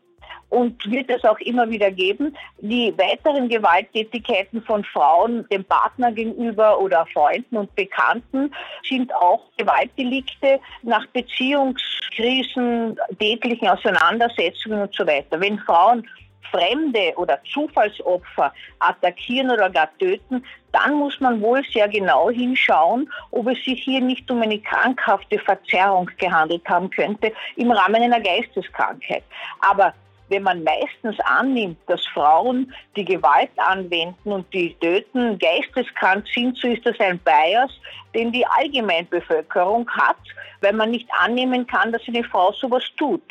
und 0.53 0.91
wird 0.91 1.09
es 1.09 1.25
auch 1.25 1.39
immer 1.39 1.71
wieder 1.71 1.91
geben. 1.91 2.37
Die 2.61 2.93
weiteren 2.99 3.49
Gewalttätigkeiten 3.49 4.63
von 4.63 4.85
Frauen 4.85 5.49
dem 5.49 5.65
Partner 5.65 6.13
gegenüber 6.13 6.79
oder 6.79 7.07
Freunden 7.07 7.57
und 7.57 7.75
Bekannten 7.75 8.53
sind 8.87 9.15
auch 9.15 9.41
Gewaltdelikte 9.57 10.61
nach 10.83 11.07
Beziehungskrisen, 11.07 12.99
tätlichen 13.19 13.69
Auseinandersetzungen 13.69 14.83
und 14.83 14.95
so 14.95 15.07
weiter. 15.07 15.41
Wenn 15.41 15.59
Frauen 15.61 16.07
Fremde 16.51 17.13
oder 17.17 17.41
Zufallsopfer 17.53 18.53
attackieren 18.79 19.51
oder 19.51 19.71
gar 19.71 19.89
töten, 19.99 20.45
dann 20.73 20.95
muss 20.95 21.21
man 21.21 21.41
wohl 21.41 21.63
sehr 21.73 21.89
genau 21.89 22.31
hinschauen, 22.31 23.11
ob 23.31 23.47
es 23.49 23.63
sich 23.65 23.83
hier 23.85 24.01
nicht 24.01 24.31
um 24.31 24.43
eine 24.43 24.59
krankhafte 24.59 25.39
Verzerrung 25.39 26.11
gehandelt 26.19 26.67
haben 26.69 26.91
könnte 26.91 27.33
im 27.57 27.71
Rahmen 27.71 28.03
einer 28.03 28.21
Geisteskrankheit. 28.21 29.25
Aber 29.61 29.95
wenn 30.33 30.43
man 30.45 30.65
meistens 30.65 31.21
annimmt, 31.25 31.79
dass 31.87 32.05
Frauen 32.07 32.73
die 32.97 33.05
Gewalt 33.05 33.51
anwenden 33.57 34.33
und 34.33 34.53
die 34.55 34.75
töten, 34.81 35.39
geisteskrank 35.39 36.27
sind, 36.35 36.57
so 36.57 36.69
ist 36.69 36.87
das 36.87 36.99
ein 37.01 37.19
Bias, 37.19 37.71
den 38.15 38.33
die 38.33 38.47
Allgemeinbevölkerung 38.47 39.89
hat, 39.91 40.17
weil 40.63 40.73
man 40.73 40.91
nicht 40.91 41.09
annehmen 41.19 41.67
kann, 41.67 41.93
dass 41.93 42.03
eine 42.09 42.25
Frau 42.25 42.53
sowas 42.53 42.85
tut. 42.97 43.23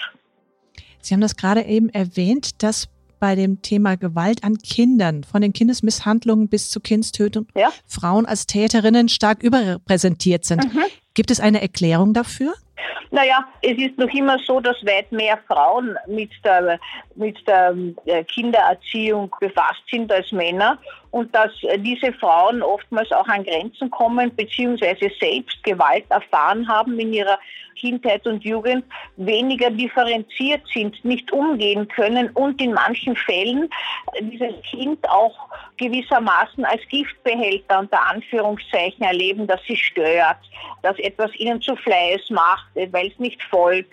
Sie 1.00 1.16
haben 1.16 1.22
das 1.22 1.36
gerade 1.36 1.64
eben 1.64 1.90
erwähnt, 1.90 2.62
dass 2.62 2.88
bei 3.22 3.36
dem 3.36 3.62
Thema 3.62 3.96
Gewalt 3.96 4.44
an 4.44 4.58
Kindern, 4.58 5.24
von 5.24 5.42
den 5.42 5.54
Kindesmisshandlungen 5.54 6.50
bis 6.50 6.70
zur 6.70 6.82
Kindstötung, 6.82 7.48
ja. 7.56 7.72
Frauen 7.86 8.26
als 8.26 8.48
Täterinnen 8.48 9.08
stark 9.08 9.44
überrepräsentiert 9.44 10.44
sind. 10.44 10.66
Mhm. 10.66 10.82
Gibt 11.14 11.30
es 11.32 11.40
eine 11.40 11.62
Erklärung 11.62 12.14
dafür? 12.14 12.54
Naja, 13.12 13.46
es 13.62 13.78
ist 13.78 13.98
noch 13.98 14.14
immer 14.14 14.38
so, 14.40 14.60
dass 14.60 14.86
weit 14.86 15.12
mehr 15.12 15.38
Frauen 15.48 15.98
mit 16.08 16.32
der, 16.44 16.80
mit 17.16 17.46
der 17.48 17.76
äh, 18.06 18.24
Kindererziehung 18.24 19.34
befasst 19.40 19.84
sind 19.90 20.12
als 20.12 20.32
Männer 20.32 20.78
und 21.12 21.34
dass 21.36 21.52
diese 21.78 22.14
Frauen 22.14 22.62
oftmals 22.62 23.12
auch 23.12 23.28
an 23.28 23.44
Grenzen 23.44 23.90
kommen 23.92 24.34
beziehungsweise 24.36 25.12
selbst 25.20 25.62
Gewalt 25.64 26.06
erfahren 26.10 26.68
haben 26.68 26.98
in 27.00 27.14
ihrer 27.14 27.38
Kindheit 27.76 28.26
und 28.28 28.44
Jugend, 28.44 28.86
weniger 29.18 29.70
differenziert 29.72 30.62
sind, 30.74 31.04
nicht 31.04 31.32
umgehen 31.32 31.88
können 31.88 32.30
und 32.32 32.62
in 32.62 32.74
manchen 32.74 33.16
Fällen 33.16 33.70
dieses 34.20 34.62
Kind 34.70 35.08
auch 35.10 35.36
gewissermaßen 35.78 36.64
als 36.64 36.82
Giftbehälter 36.90 37.80
unter 37.80 38.08
Anführungszeichen 38.08 39.04
erleben, 39.04 39.48
dass 39.48 39.60
sie 39.68 39.78
stört, 39.78 40.38
dass 40.84 40.98
etwas 41.00 41.34
ihnen 41.36 41.62
zu 41.62 41.76
Fleiß 41.76 42.30
macht, 42.30 42.71
weil 42.74 43.08
es 43.08 43.20
nicht 43.20 43.42
folgt, 43.44 43.92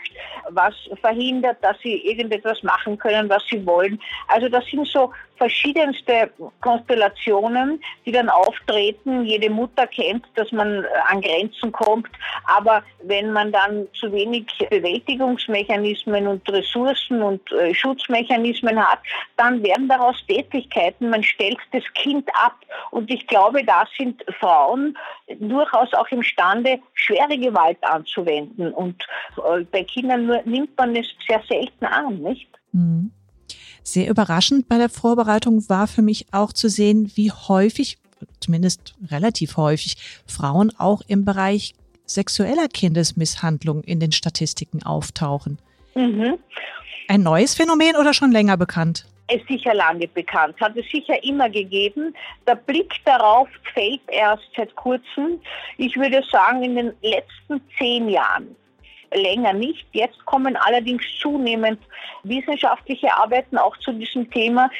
was 0.51 0.75
verhindert, 1.01 1.59
dass 1.63 1.79
sie 1.81 1.97
irgendetwas 2.07 2.63
machen 2.63 2.99
können, 2.99 3.29
was 3.29 3.45
sie 3.51 3.65
wollen. 3.67 4.01
Also 4.29 4.49
das 4.49 4.65
sind 4.67 4.87
so 4.87 5.13
verschiedenste 5.39 6.31
Konstellationen, 6.61 7.81
die 8.05 8.13
dann 8.13 8.29
auftreten. 8.29 9.25
Jede 9.25 9.49
Mutter 9.49 9.87
kennt, 9.87 10.27
dass 10.35 10.53
man 10.53 10.85
äh, 10.85 10.89
an 11.09 11.21
Grenzen 11.21 11.73
kommt. 11.73 12.11
Aber 12.45 12.83
wenn 13.03 13.33
man 13.33 13.53
dann 13.53 13.87
zu 13.95 14.13
wenig 14.13 14.47
Bewältigungsmechanismen 14.69 16.27
und 16.27 16.49
Ressourcen 16.51 17.23
und 17.23 17.41
äh, 17.53 17.73
Schutzmechanismen 17.73 18.79
hat, 18.79 18.99
dann 19.37 19.63
werden 19.63 19.89
daraus 19.89 20.17
Tätigkeiten. 20.27 21.11
Man 21.11 21.23
stellt 21.23 21.59
das 21.73 21.85
Kind 21.95 22.29
ab. 22.35 22.57
Und 22.91 23.11
ich 23.11 23.27
glaube, 23.27 23.65
da 23.65 23.85
sind 23.97 24.23
Frauen 24.39 24.99
durchaus 25.39 25.93
auch 25.95 26.09
imstande, 26.09 26.81
schwere 26.95 27.39
Gewalt 27.39 27.79
anzuwenden. 27.83 28.73
Und 28.73 29.03
äh, 29.37 29.65
bei 29.65 29.85
Kindern 29.85 30.27
nur, 30.27 30.43
nimmt 30.45 30.77
man 30.77 30.97
es 30.97 31.07
sehr 31.27 31.43
selten 31.49 31.85
an, 31.85 32.19
nicht? 32.19 32.49
Mhm. 32.73 33.13
Sehr 33.91 34.11
überraschend 34.11 34.69
bei 34.69 34.77
der 34.77 34.91
Vorbereitung 34.91 35.67
war 35.71 35.87
für 35.87 36.03
mich 36.03 36.27
auch 36.31 36.53
zu 36.53 36.69
sehen, 36.69 37.11
wie 37.15 37.33
häufig, 37.33 37.97
zumindest 38.39 38.95
relativ 39.11 39.57
häufig, 39.57 39.97
Frauen 40.27 40.71
auch 40.77 41.01
im 41.09 41.25
Bereich 41.25 41.73
sexueller 42.05 42.69
Kindesmisshandlung 42.69 43.83
in 43.85 43.99
den 43.99 44.13
Statistiken 44.13 44.83
auftauchen. 44.83 45.59
Mhm. 45.95 46.39
Ein 47.09 47.23
neues 47.23 47.55
Phänomen 47.55 47.97
oder 47.97 48.13
schon 48.13 48.31
länger 48.31 48.59
bekannt? 48.59 49.07
Es 49.27 49.41
ist 49.41 49.49
sicher 49.49 49.73
lange 49.73 50.07
bekannt, 50.07 50.61
hat 50.61 50.77
es 50.77 50.85
sicher 50.91 51.25
immer 51.25 51.49
gegeben. 51.49 52.15
Der 52.47 52.57
Blick 52.57 52.93
darauf 53.07 53.49
fällt 53.73 54.03
erst 54.09 54.51
seit 54.55 54.77
kurzem. 54.77 55.41
Ich 55.79 55.97
würde 55.97 56.23
sagen, 56.31 56.63
in 56.63 56.77
den 56.77 56.93
letzten 57.01 57.63
zehn 57.79 58.11
Jahren 58.11 58.55
länger 59.13 59.53
nicht. 59.53 59.87
Jetzt 59.93 60.25
kommen 60.27 60.57
allerdings 60.57 61.03
zunehmend 61.21 61.81
wissenschaftliche 62.25 63.13
Arbeiten 63.15 63.59
auch 63.59 63.77
zu 63.79 63.93
diesem 63.93 64.31
Thema. 64.31 64.71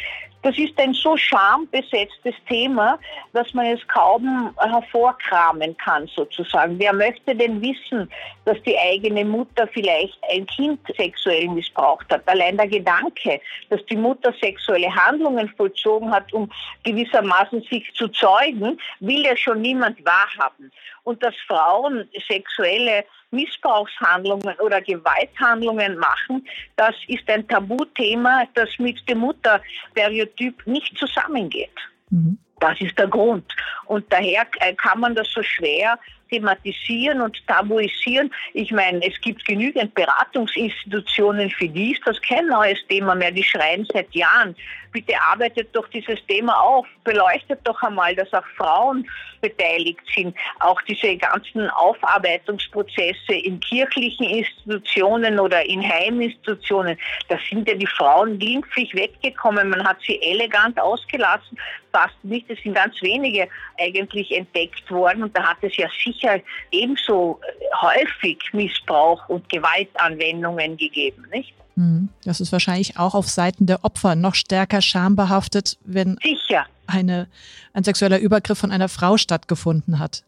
Das 0.43 0.57
ist 0.57 0.79
ein 0.79 0.95
so 0.95 1.17
schambesetztes 1.17 2.35
Thema, 2.49 2.99
dass 3.33 3.53
man 3.55 3.67
es 3.67 3.87
kaum 3.89 4.55
hervorkramen 4.57 5.77
kann, 5.79 6.07
sozusagen. 6.07 6.79
Wer 6.79 6.93
möchte 6.93 7.35
denn 7.35 7.61
wissen, 7.61 8.09
dass 8.45 8.57
die 8.63 8.79
eigene 8.79 9.25
Mutter 9.25 9.67
vielleicht 9.67 10.17
ein 10.31 10.47
Kind 10.47 10.81
sexuell 10.97 11.49
missbraucht 11.49 12.07
hat? 12.13 12.23
Allein 12.27 12.57
der 12.57 12.69
Gedanke, 12.69 13.41
dass 13.69 13.85
die 13.87 13.97
Mutter 13.97 14.33
sexuelle 14.41 14.95
Handlungen 14.95 15.49
vollzogen 15.57 16.13
hat, 16.13 16.33
um 16.33 16.49
gewissermaßen 16.85 17.63
sich 17.63 17.93
zu 17.95 18.07
zeugen, 18.09 18.79
will 19.01 19.25
ja 19.25 19.37
schon 19.37 19.61
niemand 19.61 19.99
wahrhaben. 20.05 20.71
Und 21.03 21.21
dass 21.21 21.35
Frauen 21.49 22.09
sexuelle 22.29 23.05
Missbrauchshandlungen 23.31 24.55
oder 24.61 24.81
Gewalthandlungen 24.81 25.99
machen, 25.99 26.47
das 26.77 26.95
ist 27.09 27.29
ein 27.29 27.47
Tabuthema, 27.47 28.45
das 28.55 28.71
mit 28.79 29.09
dem 29.09 29.19
Mutterstereotyp 29.19 30.67
nicht 30.67 30.97
zusammengeht. 30.97 31.75
Mhm. 32.11 32.39
Das 32.61 32.81
ist 32.81 32.99
der 32.99 33.07
Grund. 33.07 33.55
Und 33.87 34.13
daher 34.13 34.47
äh, 34.61 34.75
kann 34.75 35.01
man 35.01 35.15
das 35.15 35.31
so 35.31 35.43
schwer 35.43 35.99
thematisieren 36.31 37.21
und 37.21 37.37
tabuisieren. 37.47 38.33
Ich 38.55 38.73
meine, 38.73 39.05
es 39.07 39.21
gibt 39.21 39.45
genügend 39.45 39.95
Beratungsinstitutionen 39.95 41.51
für 41.51 41.69
dies. 41.69 41.99
Das 42.05 42.17
ist 42.17 42.27
kein 42.27 42.47
neues 42.47 42.79
Thema 42.89 43.15
mehr. 43.15 43.31
Die 43.31 43.45
schreien 43.45 43.87
seit 43.93 44.13
Jahren. 44.15 44.55
Bitte 44.93 45.15
arbeitet 45.21 45.69
doch 45.75 45.87
dieses 45.89 46.19
Thema 46.27 46.59
auf. 46.61 46.87
Beleuchtet 47.05 47.61
doch 47.65 47.81
einmal, 47.83 48.15
dass 48.15 48.33
auch 48.33 48.47
Frauen 48.57 49.07
beteiligt 49.41 50.01
sind. 50.15 50.37
Auch 50.61 50.81
diese 50.83 51.17
ganzen 51.17 51.69
Aufarbeitungsprozesse 51.71 53.35
in 53.35 53.61
kirchlichen 53.61 54.25
Institutionen 54.25 55.39
oder 55.39 55.65
in 55.69 55.83
Heiminstitutionen. 55.83 56.99
Da 57.29 57.39
sind 57.49 57.69
ja 57.69 57.75
die 57.75 57.87
Frauen 57.87 58.39
glimpflich 58.39 58.95
weggekommen. 58.95 59.71
Man 59.71 59.87
hat 59.87 59.99
sie 60.07 60.21
elegant 60.23 60.81
ausgelassen. 60.81 61.59
Fast 61.93 62.17
nicht. 62.23 62.49
Es 62.51 62.59
sind 62.63 62.75
ganz 62.75 63.01
wenige 63.03 63.49
eigentlich 63.79 64.35
entdeckt 64.37 64.91
worden. 64.91 65.23
Und 65.23 65.37
da 65.37 65.51
hat 65.51 65.59
es 65.63 65.77
ja 65.77 65.89
sicher 66.05 66.18
sicher 66.19 66.41
ebenso 66.71 67.41
häufig 67.81 68.39
Missbrauch 68.53 69.29
und 69.29 69.49
Gewaltanwendungen 69.49 70.77
gegeben, 70.77 71.25
nicht? 71.33 71.55
Hm, 71.77 72.09
das 72.25 72.41
ist 72.41 72.53
wahrscheinlich 72.53 72.99
auch 72.99 73.15
auf 73.15 73.29
Seiten 73.29 73.67
der 73.67 73.85
Opfer 73.85 74.17
noch 74.17 74.35
stärker 74.35 74.83
schambehaftet, 74.83 75.79
wenn 75.85 76.19
Sicher. 76.23 76.67
Eine, 76.87 77.29
ein 77.75 77.85
sexueller 77.85 78.19
Übergriff 78.19 78.59
von 78.59 78.73
einer 78.73 78.89
Frau 78.89 79.17
stattgefunden 79.17 79.99
hat. 79.99 80.25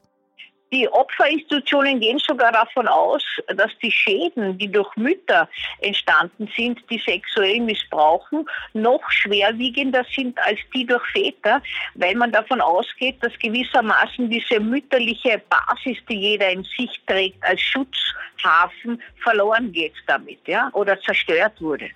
Die 0.72 0.88
Opferinstitutionen 0.88 1.98
gehen 1.98 2.18
sogar 2.18 2.52
davon 2.52 2.86
aus, 2.86 3.24
dass 3.48 3.70
die 3.82 3.90
Schäden, 3.90 4.56
die 4.56 4.70
durch 4.70 4.94
Mütter 4.94 5.48
entstanden 5.80 6.48
sind, 6.56 6.78
die 6.88 6.98
sexuell 6.98 7.60
missbrauchen, 7.60 8.48
noch 8.72 9.02
schwerwiegender 9.10 10.04
sind 10.14 10.38
als 10.38 10.60
die 10.72 10.86
durch 10.86 11.04
Väter, 11.10 11.60
weil 11.94 12.14
man 12.14 12.30
davon 12.30 12.60
ausgeht, 12.60 13.16
dass 13.20 13.36
gewissermaßen 13.40 14.30
diese 14.30 14.60
mütterliche 14.60 15.42
Basis, 15.48 15.98
die 16.08 16.18
jeder 16.18 16.50
in 16.50 16.62
sich 16.62 17.00
trägt, 17.06 17.42
als 17.42 17.60
Schutzhafen 17.60 19.02
verloren 19.24 19.72
geht 19.72 19.94
damit, 20.06 20.46
ja, 20.46 20.70
oder 20.72 21.00
zerstört 21.00 21.60
wurde. 21.60 21.90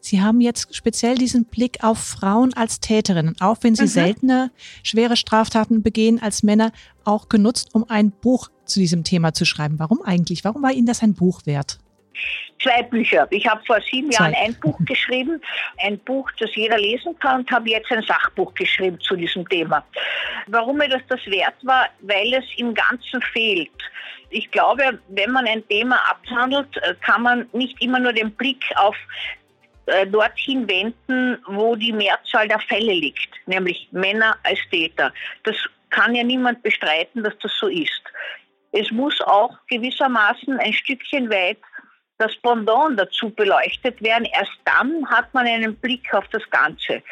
Sie 0.00 0.22
haben 0.22 0.40
jetzt 0.40 0.74
speziell 0.74 1.16
diesen 1.16 1.46
Blick 1.46 1.82
auf 1.82 1.98
Frauen 1.98 2.54
als 2.54 2.80
Täterinnen, 2.80 3.36
auch 3.40 3.58
wenn 3.62 3.74
sie 3.74 3.84
mhm. 3.84 3.88
seltener 3.88 4.50
schwere 4.82 5.16
Straftaten 5.16 5.82
begehen 5.82 6.20
als 6.22 6.42
Männer, 6.42 6.72
auch 7.04 7.28
genutzt, 7.28 7.70
um 7.72 7.88
ein 7.88 8.10
Buch 8.10 8.48
zu 8.64 8.80
diesem 8.80 9.04
Thema 9.04 9.32
zu 9.32 9.44
schreiben. 9.44 9.78
Warum 9.78 10.02
eigentlich? 10.02 10.44
Warum 10.44 10.62
war 10.62 10.72
Ihnen 10.72 10.86
das 10.86 11.02
ein 11.02 11.14
Buch 11.14 11.46
wert? 11.46 11.78
Zwei 12.62 12.82
Bücher. 12.82 13.26
Ich 13.30 13.46
habe 13.46 13.62
vor 13.66 13.78
sieben 13.90 14.10
Jahren 14.10 14.32
Zwei. 14.32 14.46
ein 14.46 14.54
Buch 14.60 14.78
geschrieben, 14.86 15.40
ein 15.84 15.98
Buch, 16.00 16.30
das 16.38 16.54
jeder 16.54 16.78
lesen 16.78 17.16
kann 17.18 17.40
und 17.40 17.50
habe 17.50 17.68
jetzt 17.68 17.90
ein 17.92 18.02
Sachbuch 18.02 18.54
geschrieben 18.54 18.98
zu 19.00 19.14
diesem 19.14 19.46
Thema. 19.48 19.84
Warum 20.46 20.78
mir 20.78 20.88
das 20.88 21.02
das 21.08 21.24
wert 21.26 21.54
war? 21.62 21.88
Weil 22.00 22.32
es 22.32 22.44
im 22.56 22.72
Ganzen 22.74 23.20
fehlt. 23.32 23.70
Ich 24.30 24.50
glaube, 24.50 24.98
wenn 25.08 25.30
man 25.30 25.46
ein 25.46 25.66
Thema 25.68 25.96
abhandelt, 26.10 26.68
kann 27.02 27.22
man 27.22 27.46
nicht 27.52 27.80
immer 27.80 28.00
nur 28.00 28.12
den 28.12 28.32
Blick 28.32 28.64
auf 28.76 28.96
äh, 29.86 30.06
dorthin 30.06 30.68
wenden, 30.68 31.38
wo 31.46 31.76
die 31.76 31.92
Mehrzahl 31.92 32.48
der 32.48 32.60
Fälle 32.60 32.92
liegt, 32.92 33.28
nämlich 33.46 33.88
Männer 33.92 34.36
als 34.42 34.58
Täter. 34.70 35.12
Das 35.44 35.56
kann 35.90 36.14
ja 36.14 36.22
niemand 36.22 36.62
bestreiten, 36.62 37.22
dass 37.22 37.38
das 37.38 37.52
so 37.58 37.68
ist. 37.68 38.02
Es 38.72 38.90
muss 38.90 39.20
auch 39.22 39.56
gewissermaßen 39.68 40.58
ein 40.58 40.72
Stückchen 40.72 41.30
weit 41.30 41.58
das 42.18 42.34
Pendant 42.36 42.98
dazu 42.98 43.30
beleuchtet 43.30 44.02
werden. 44.02 44.26
Erst 44.32 44.58
dann 44.64 45.06
hat 45.08 45.32
man 45.34 45.46
einen 45.46 45.76
Blick 45.76 46.12
auf 46.14 46.26
das 46.28 46.42
Ganze. 46.50 47.02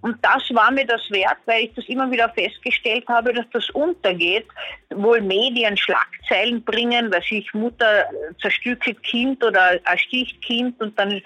Und 0.00 0.22
das 0.24 0.42
war 0.54 0.70
mir 0.70 0.86
das 0.86 1.10
wert, 1.10 1.38
weil 1.46 1.64
ich 1.64 1.74
das 1.74 1.86
immer 1.86 2.10
wieder 2.10 2.28
festgestellt 2.30 3.04
habe, 3.08 3.32
dass 3.32 3.46
das 3.52 3.68
untergeht. 3.70 4.46
Wohl 4.90 5.20
Medien 5.20 5.76
Schlagzeilen 5.76 6.62
bringen, 6.62 7.12
weil 7.12 7.22
sich 7.22 7.52
Mutter 7.54 8.04
zerstückelt 8.40 9.02
Kind 9.02 9.42
oder 9.42 9.82
ersticht 9.86 10.40
Kind 10.42 10.80
und 10.80 10.98
dann, 10.98 11.22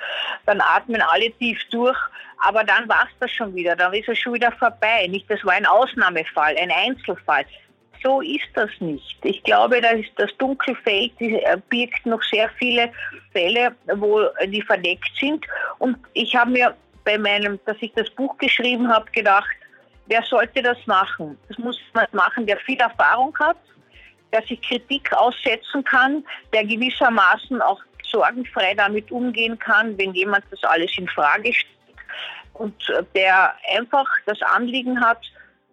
dann 0.47 0.61
atmen 0.61 1.03
alle 1.03 1.31
tief 1.33 1.59
durch. 1.71 1.99
Aber 2.41 2.63
dann 2.63 2.89
war 2.89 3.09
es 3.11 3.19
das 3.19 3.33
schon 3.33 3.55
wieder, 3.55 3.75
dann 3.75 3.93
ist 3.93 4.09
es 4.09 4.19
schon 4.19 4.35
wieder 4.35 4.53
vorbei. 4.53 5.07
Nicht, 5.09 5.29
das 5.29 5.45
war 5.45 5.55
ein 5.55 5.67
Ausnahmefall, 5.67 6.57
ein 6.57 6.71
Einzelfall 6.71 7.45
so 8.03 8.21
ist 8.21 8.49
das 8.55 8.71
nicht. 8.81 9.19
Ich 9.25 9.43
glaube, 9.43 9.81
das, 9.81 10.01
das 10.17 10.31
Dunkelfeld 10.39 11.13
äh, 11.21 11.57
birgt 11.69 12.07
noch 12.07 12.23
sehr 12.23 12.49
viele 12.59 12.93
Fälle, 13.33 13.75
wo 13.97 14.23
die 14.47 14.63
verdeckt 14.63 15.11
sind. 15.19 15.47
Und 15.79 15.97
ich 16.15 16.35
habe 16.35 16.51
mir 16.51 16.77
bei 17.05 17.19
meinem, 17.19 17.59
dass 17.65 17.77
ich 17.81 17.93
das 17.95 18.11
Buch 18.11 18.37
geschrieben 18.39 18.89
habe, 18.89 19.11
gedacht, 19.13 19.57
wer 20.07 20.23
sollte 20.23 20.63
das 20.63 20.79
machen? 20.87 21.39
Das 21.49 21.59
muss 21.59 21.79
man 21.95 22.07
machen, 22.13 22.47
der 22.47 22.59
viel 22.59 22.79
Erfahrung 22.79 23.37
hat, 23.39 23.59
der 24.33 24.43
sich 24.43 24.61
Kritik 24.63 25.13
aussetzen 25.13 25.85
kann, 25.85 26.25
der 26.53 26.65
gewissermaßen 26.65 27.61
auch 27.63 27.81
sorgenfrei 28.03 28.75
damit 28.75 29.11
umgehen 29.11 29.59
kann, 29.59 29.97
wenn 29.99 30.15
jemand 30.15 30.45
das 30.51 30.63
alles 30.65 30.97
in 30.97 31.09
Frage 31.09 31.53
stellt 31.53 31.79
und 32.55 32.75
der 33.15 33.55
einfach 33.75 34.07
das 34.27 34.41
Anliegen 34.43 35.01
hat, 35.01 35.21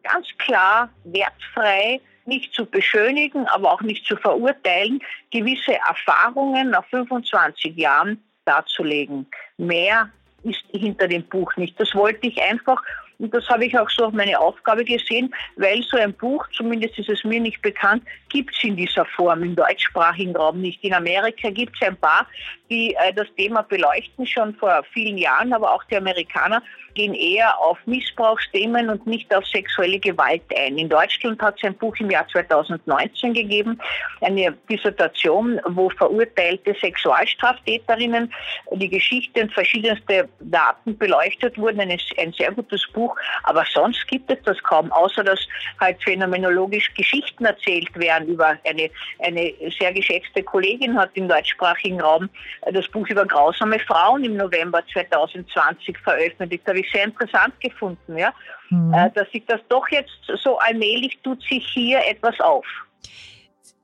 ganz 0.03 0.27
klar 0.38 0.89
wertfrei 1.03 2.00
nicht 2.27 2.53
zu 2.53 2.65
beschönigen, 2.65 3.48
aber 3.48 3.72
auch 3.72 3.82
nicht 3.82 4.05
zu 4.05 4.15
verurteilen, 4.17 5.00
gewisse 5.32 5.75
Erfahrungen 5.75 6.72
nach 6.72 6.86
25 6.86 7.75
Jahren 7.75 8.24
darzulegen. 8.46 9.27
Mehr 9.58 10.10
ist 10.44 10.63
hinter 10.72 11.08
dem 11.08 11.24
Buch 11.24 11.55
nicht. 11.58 11.79
Das 11.79 11.94
wollte 11.96 12.27
ich 12.27 12.41
einfach 12.41 12.82
und 13.20 13.34
das 13.34 13.48
habe 13.50 13.65
ich 13.65 13.77
auch 13.77 13.89
so 13.89 14.05
auf 14.05 14.13
meine 14.13 14.39
Aufgabe 14.39 14.84
gesehen, 14.84 15.34
weil 15.55 15.82
so 15.84 15.98
ein 15.98 16.13
Buch, 16.13 16.46
zumindest 16.55 16.98
ist 17.00 17.10
es 17.10 17.24
mir 17.24 17.39
nicht 17.39 17.62
bekannt, 17.62 18.03
gibt 18.29 18.55
es 18.55 18.63
in 18.63 18.75
dieser 18.75 19.05
Form 19.05 19.44
im 19.44 19.55
deutschsprachigen 19.55 20.36
Raum 20.36 20.62
nicht. 20.62 20.84
In 20.84 20.94
Amerika 20.94 21.50
gibt 21.50 21.75
es 21.79 21.88
ein 21.88 21.98
paar, 21.98 22.27
die 22.70 22.94
äh, 22.96 23.13
das 23.13 23.27
Thema 23.38 23.62
beleuchten, 23.63 24.25
schon 24.27 24.53
vor 24.55 24.84
vielen 24.94 25.17
Jahren, 25.17 25.53
aber 25.53 25.74
auch 25.74 25.84
die 25.86 25.96
Amerikaner 25.96 26.62
gehen 26.96 27.14
eher 27.14 27.60
auf 27.60 27.78
Missbrauchsthemen 27.86 28.90
und 28.90 29.06
nicht 29.06 29.34
auf 29.36 29.46
sexuelle 29.46 30.00
Gewalt 30.00 30.42
ein. 30.58 30.78
In 30.78 30.90
Deutschland 30.90 31.42
hat 31.42 31.58
es 31.58 31.64
ein 31.64 31.75
Buch 31.75 31.96
im 32.00 32.10
Jahr 32.10 32.28
2019 32.30 33.34
gegeben, 33.34 33.80
eine 34.22 34.54
Dissertation, 34.70 35.60
wo 35.68 35.90
verurteilte 35.90 36.75
Sexualstraftäterinnen 36.82 38.34
die 38.72 38.90
Geschichte 38.90 39.42
und 39.42 39.54
verschiedenste 39.54 40.30
Daten 40.40 40.98
beleuchtet 40.98 41.58
wurden. 41.58 41.82
Ein, 41.82 42.00
ein 42.18 42.34
sehr 42.34 42.52
gutes 42.52 42.86
Buch, 42.94 43.16
aber 43.44 43.66
sonst 43.72 44.08
gibt 44.08 44.32
es 44.32 44.42
das 44.44 44.62
kaum, 44.64 44.92
außer 44.92 45.24
dass 45.24 45.40
halt 45.80 46.02
phänomenologisch 46.04 46.94
Geschichten 46.94 47.46
erzählt 47.46 47.94
werden 47.96 48.28
über 48.28 48.58
eine, 48.66 48.90
eine 49.20 49.54
sehr 49.78 49.94
geschätzte 49.94 50.44
Kollegin 50.44 50.98
hat 50.98 51.12
im 51.14 51.28
deutschsprachigen 51.28 52.00
Raum 52.00 52.30
das 52.72 52.88
Buch 52.88 53.08
über 53.10 53.25
grausame 53.25 53.80
Frauen 53.80 54.24
im 54.24 54.38
November 54.38 54.82
2020 54.94 55.98
veröffentlicht. 56.00 56.64
Da 56.66 56.70
habe 56.70 56.80
ich 56.86 56.92
sehr 56.92 57.06
interessant 57.06 57.60
gefunden, 57.60 58.18
ja, 58.18 58.34
mhm. 58.70 58.94
Äh, 58.94 59.12
dass 59.12 59.30
sich 59.32 59.44
das 59.48 59.62
doch 59.70 59.88
jetzt 59.89 60.12
so 60.44 60.58
allmählich 60.58 61.18
tut 61.24 61.42
sich 61.44 61.65
hier 61.74 62.00
etwas 62.08 62.39
auf. 62.39 62.65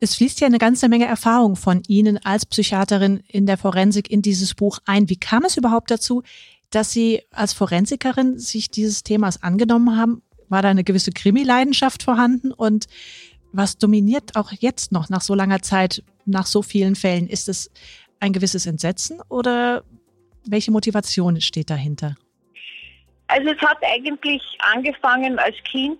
Es 0.03 0.15
fließt 0.15 0.41
ja 0.41 0.47
eine 0.47 0.57
ganze 0.57 0.89
Menge 0.89 1.05
Erfahrung 1.05 1.55
von 1.55 1.83
Ihnen 1.87 2.17
als 2.25 2.47
Psychiaterin 2.47 3.21
in 3.27 3.45
der 3.45 3.57
Forensik 3.57 4.09
in 4.09 4.23
dieses 4.23 4.55
Buch 4.55 4.79
ein. 4.85 5.09
Wie 5.09 5.17
kam 5.17 5.45
es 5.45 5.57
überhaupt 5.57 5.91
dazu, 5.91 6.23
dass 6.71 6.91
Sie 6.91 7.21
als 7.31 7.53
Forensikerin 7.53 8.39
sich 8.39 8.71
dieses 8.71 9.03
Themas 9.03 9.43
angenommen 9.43 9.95
haben? 9.97 10.23
War 10.49 10.63
da 10.63 10.69
eine 10.69 10.83
gewisse 10.83 11.11
Krimi-Leidenschaft 11.11 12.01
vorhanden? 12.01 12.51
Und 12.51 12.87
was 13.51 13.77
dominiert 13.77 14.35
auch 14.35 14.51
jetzt 14.51 14.91
noch 14.91 15.09
nach 15.09 15.21
so 15.21 15.35
langer 15.35 15.61
Zeit, 15.61 16.03
nach 16.25 16.47
so 16.47 16.63
vielen 16.63 16.95
Fällen? 16.95 17.27
Ist 17.27 17.47
es 17.47 17.69
ein 18.19 18.33
gewisses 18.33 18.65
Entsetzen 18.65 19.21
oder 19.29 19.83
welche 20.47 20.71
Motivation 20.71 21.39
steht 21.41 21.69
dahinter? 21.69 22.15
Also 23.31 23.51
es 23.51 23.61
hat 23.61 23.77
eigentlich 23.81 24.43
angefangen 24.59 25.39
als 25.39 25.55
Kind, 25.63 25.99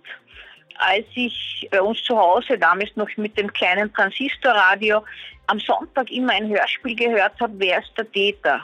als 0.76 1.06
ich 1.16 1.66
bei 1.72 1.82
uns 1.82 2.04
zu 2.04 2.18
Hause, 2.18 2.58
damals 2.58 2.94
noch 2.98 3.08
mit 3.16 3.38
dem 3.38 3.52
kleinen 3.54 3.94
Transistorradio, 3.94 5.02
am 5.48 5.60
Sonntag 5.60 6.12
immer 6.12 6.34
ein 6.34 6.50
Hörspiel 6.50 6.96
gehört 6.96 7.40
habe, 7.40 7.54
wer 7.58 7.80
ist 7.80 7.94
der 7.98 8.12
Täter? 8.12 8.62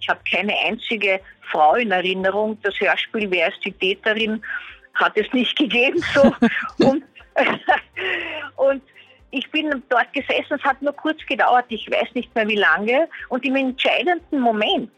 Ich 0.00 0.08
habe 0.08 0.20
keine 0.28 0.52
einzige 0.66 1.20
Frau 1.42 1.76
in 1.76 1.92
Erinnerung. 1.92 2.58
Das 2.62 2.74
Hörspiel, 2.80 3.30
wer 3.30 3.48
ist 3.48 3.64
die 3.64 3.72
Täterin, 3.72 4.42
hat 4.94 5.16
es 5.16 5.32
nicht 5.32 5.56
gegeben. 5.56 6.02
So. 6.12 6.34
und, 6.84 7.04
und 8.56 8.82
ich 9.30 9.50
bin 9.50 9.82
dort 9.88 10.12
gesessen, 10.12 10.54
es 10.54 10.64
hat 10.64 10.80
nur 10.80 10.94
kurz 10.94 11.18
gedauert, 11.26 11.66
ich 11.68 11.90
weiß 11.90 12.14
nicht 12.14 12.34
mehr 12.34 12.48
wie 12.48 12.56
lange. 12.56 13.08
Und 13.28 13.44
im 13.44 13.56
entscheidenden 13.56 14.40
Moment 14.40 14.90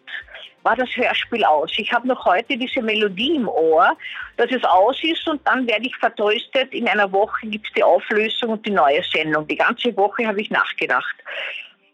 war 0.62 0.76
das 0.76 0.88
Hörspiel 0.94 1.44
aus. 1.44 1.72
Ich 1.78 1.92
habe 1.92 2.06
noch 2.06 2.25
heute 2.25 2.56
diese 2.56 2.82
Melodie 2.82 3.37
im 3.37 3.49
Ohr, 3.49 3.96
dass 4.37 4.50
es 4.50 4.62
aus 4.64 5.02
ist 5.02 5.26
und 5.28 5.40
dann 5.46 5.66
werde 5.66 5.87
ich 5.87 5.96
vertröstet. 5.96 6.72
In 6.72 6.87
einer 6.88 7.10
Woche 7.10 7.46
gibt 7.46 7.66
es 7.66 7.72
die 7.72 7.82
Auflösung 7.82 8.50
und 8.50 8.66
die 8.66 8.70
neue 8.70 9.02
Sendung. 9.02 9.46
Die 9.49 9.56
ganze 9.56 9.96
Woche 9.96 10.26
habe 10.26 10.40
ich 10.40 10.50
nachgedacht. 10.50 11.16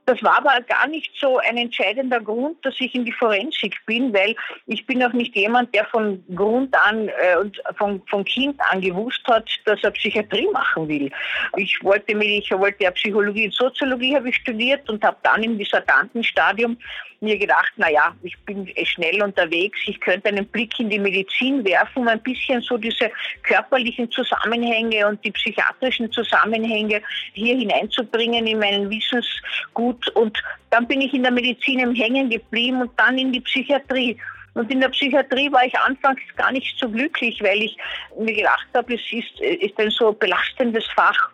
Das 0.06 0.22
war 0.22 0.38
aber 0.38 0.60
gar 0.62 0.86
nicht 0.86 1.12
so 1.20 1.38
ein 1.38 1.56
entscheidender 1.56 2.20
Grund, 2.20 2.64
dass 2.64 2.74
ich 2.78 2.94
in 2.94 3.04
die 3.04 3.12
Forensik 3.12 3.76
bin, 3.86 4.14
weil 4.14 4.36
ich 4.66 4.86
bin 4.86 5.02
auch 5.02 5.12
nicht 5.12 5.34
jemand, 5.34 5.74
der 5.74 5.84
von 5.86 6.22
Grund 6.34 6.72
an 6.80 7.08
äh, 7.08 7.36
und 7.36 7.60
von, 7.76 8.00
von 8.08 8.24
Kind 8.24 8.56
an 8.70 8.80
gewusst 8.80 9.22
hat, 9.26 9.48
dass 9.64 9.82
er 9.82 9.90
Psychiatrie 9.90 10.48
machen 10.52 10.86
will. 10.86 11.10
Ich 11.56 11.76
wollte 11.82 12.14
mich, 12.14 12.50
ich 12.50 12.56
wollte 12.56 12.84
ja 12.84 12.92
Psychologie 12.92 13.46
und 13.46 13.54
Soziologie 13.54 14.14
habe 14.14 14.28
ich 14.28 14.36
studiert 14.36 14.88
und 14.88 15.02
habe 15.02 15.16
dann 15.24 15.42
im 15.42 15.58
Dissertantenstadium 15.58 16.76
mir 17.20 17.38
gedacht, 17.38 17.72
na 17.76 17.90
ja, 17.90 18.14
ich 18.22 18.38
bin 18.40 18.70
schnell 18.84 19.22
unterwegs, 19.22 19.78
ich 19.86 20.00
könnte 20.00 20.28
einen 20.28 20.46
Blick 20.46 20.78
in 20.78 20.90
die 20.90 20.98
Medizin 20.98 21.64
werfen, 21.64 22.02
um 22.02 22.08
ein 22.08 22.22
bisschen 22.22 22.60
so 22.62 22.76
diese 22.76 23.10
körperlichen 23.42 24.10
Zusammenhänge 24.10 25.06
und 25.06 25.24
die 25.24 25.30
psychiatrischen 25.30 26.10
Zusammenhänge 26.12 27.02
hier 27.32 27.56
hineinzubringen 27.56 28.46
in 28.46 28.58
meinen 28.58 28.90
Wissensgut. 28.90 30.08
Und 30.10 30.42
dann 30.70 30.86
bin 30.86 31.00
ich 31.00 31.12
in 31.14 31.22
der 31.22 31.32
Medizin 31.32 31.94
hängen 31.94 32.30
geblieben 32.30 32.82
und 32.82 32.90
dann 32.98 33.18
in 33.18 33.32
die 33.32 33.40
Psychiatrie. 33.40 34.16
Und 34.54 34.72
in 34.72 34.80
der 34.80 34.88
Psychiatrie 34.88 35.52
war 35.52 35.66
ich 35.66 35.78
anfangs 35.78 36.20
gar 36.36 36.50
nicht 36.50 36.78
so 36.78 36.88
glücklich, 36.88 37.42
weil 37.42 37.62
ich 37.62 37.76
mir 38.18 38.32
gedacht 38.32 38.66
habe, 38.74 38.94
es 38.94 39.02
ist, 39.12 39.38
ist 39.40 39.78
ein 39.78 39.90
so 39.90 40.12
belastendes 40.12 40.86
Fach. 40.94 41.30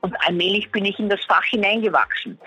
Und 0.00 0.14
allmählich 0.26 0.70
bin 0.72 0.84
ich 0.84 0.98
in 0.98 1.08
das 1.08 1.24
Fach 1.24 1.44
hineingewachsen. 1.44 2.38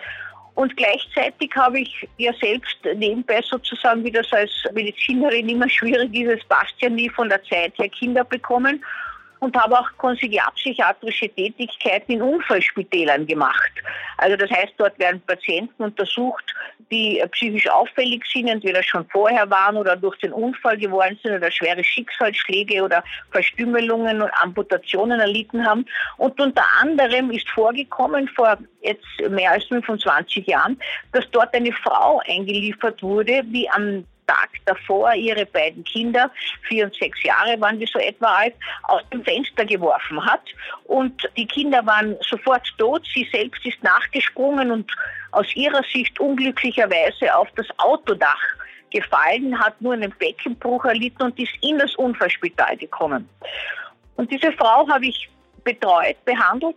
Und 0.57 0.75
gleichzeitig 0.75 1.51
habe 1.55 1.81
ich 1.81 2.09
ja 2.17 2.33
selbst 2.41 2.77
nebenbei 2.95 3.41
sozusagen, 3.47 4.03
wie 4.03 4.09
das 4.09 4.25
als 4.33 4.51
Medizinerin 4.73 5.47
immer 5.47 5.69
schwierig 5.69 6.11
ist, 6.15 6.39
es 6.39 6.43
passt 6.45 6.73
ja 6.79 6.89
nie 6.89 7.09
von 7.09 7.29
der 7.29 7.43
Zeit 7.43 7.77
her 7.77 7.89
Kinder 7.89 8.23
bekommen 8.23 8.83
und 9.39 9.55
habe 9.55 9.79
auch 9.79 9.89
konsiliarpsychiatrische 9.97 11.29
Tätigkeiten 11.29 12.13
in 12.13 12.21
Unfallspitälern 12.21 13.25
gemacht. 13.25 13.71
Also 14.17 14.35
das 14.35 14.49
heißt, 14.49 14.73
dort 14.77 14.97
werden 14.99 15.21
Patienten 15.21 15.83
untersucht, 15.83 16.53
die 16.89 17.23
psychisch 17.31 17.69
auffällig 17.69 18.25
sind, 18.31 18.47
entweder 18.47 18.81
schon 18.81 19.05
vorher 19.09 19.49
waren 19.49 19.77
oder 19.77 19.95
durch 19.95 20.17
den 20.19 20.31
Unfall 20.31 20.77
geworden 20.77 21.19
sind 21.21 21.35
oder 21.35 21.51
schwere 21.51 21.83
Schicksalsschläge 21.83 22.83
oder 22.83 23.03
Verstümmelungen 23.31 24.21
und 24.21 24.31
Amputationen 24.41 25.19
erlitten 25.19 25.65
haben. 25.65 25.85
Und 26.17 26.39
unter 26.39 26.63
anderem 26.81 27.31
ist 27.31 27.49
vorgekommen 27.49 28.27
vor 28.29 28.57
jetzt 28.81 29.05
mehr 29.29 29.51
als 29.51 29.65
25 29.65 30.47
Jahren, 30.47 30.79
dass 31.11 31.29
dort 31.31 31.53
eine 31.53 31.73
Frau 31.73 32.21
eingeliefert 32.27 33.03
wurde, 33.03 33.43
die 33.43 33.69
am 33.69 34.05
Tag 34.27 34.49
davor 34.65 35.13
ihre 35.13 35.45
beiden 35.45 35.83
Kinder, 35.83 36.29
vier 36.67 36.85
und 36.85 36.95
sechs 36.95 37.23
Jahre 37.23 37.59
waren 37.59 37.79
die 37.79 37.85
so 37.85 37.99
etwa 37.99 38.27
alt, 38.27 38.53
aus 38.83 39.01
dem 39.11 39.23
Fenster 39.23 39.65
geworfen 39.65 40.23
hat. 40.23 40.43
Und 40.85 41.27
die 41.37 41.47
Kinder 41.47 41.85
waren 41.85 42.15
sofort 42.21 42.67
tot. 42.77 43.05
Sie 43.13 43.27
selbst 43.31 43.65
ist 43.65 43.81
nachgesprungen 43.83 44.71
und 44.71 44.91
aus 45.31 45.55
ihrer 45.55 45.83
Sicht 45.93 46.19
unglücklicherweise 46.19 47.33
auf 47.35 47.47
das 47.55 47.67
Autodach 47.77 48.41
gefallen, 48.91 49.57
hat 49.59 49.79
nur 49.81 49.93
einen 49.93 50.13
Beckenbruch 50.17 50.85
erlitten 50.85 51.23
und 51.23 51.39
ist 51.39 51.51
in 51.61 51.77
das 51.77 51.95
Unfallspital 51.95 52.77
gekommen. 52.77 53.27
Und 54.15 54.31
diese 54.31 54.51
Frau 54.53 54.87
habe 54.89 55.07
ich 55.07 55.29
betreut, 55.63 56.15
behandelt 56.25 56.75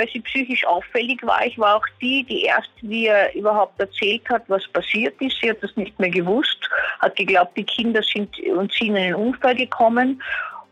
weil 0.00 0.08
sie 0.08 0.20
psychisch 0.20 0.64
auffällig 0.64 1.22
war. 1.22 1.44
Ich 1.44 1.58
war 1.58 1.76
auch 1.76 1.86
die, 2.00 2.24
die 2.24 2.44
erste, 2.44 2.72
die 2.80 3.04
ihr 3.04 3.34
überhaupt 3.34 3.78
erzählt 3.78 4.26
hat, 4.30 4.44
was 4.48 4.66
passiert 4.68 5.20
ist. 5.20 5.36
Sie 5.42 5.50
hat 5.50 5.62
das 5.62 5.76
nicht 5.76 5.98
mehr 5.98 6.08
gewusst, 6.08 6.58
hat 7.00 7.16
geglaubt, 7.16 7.54
die 7.54 7.64
Kinder 7.64 8.02
sind 8.02 8.34
und 8.56 8.72
sie 8.72 8.86
in 8.86 8.96
einen 8.96 9.14
Unfall 9.14 9.54
gekommen. 9.54 10.22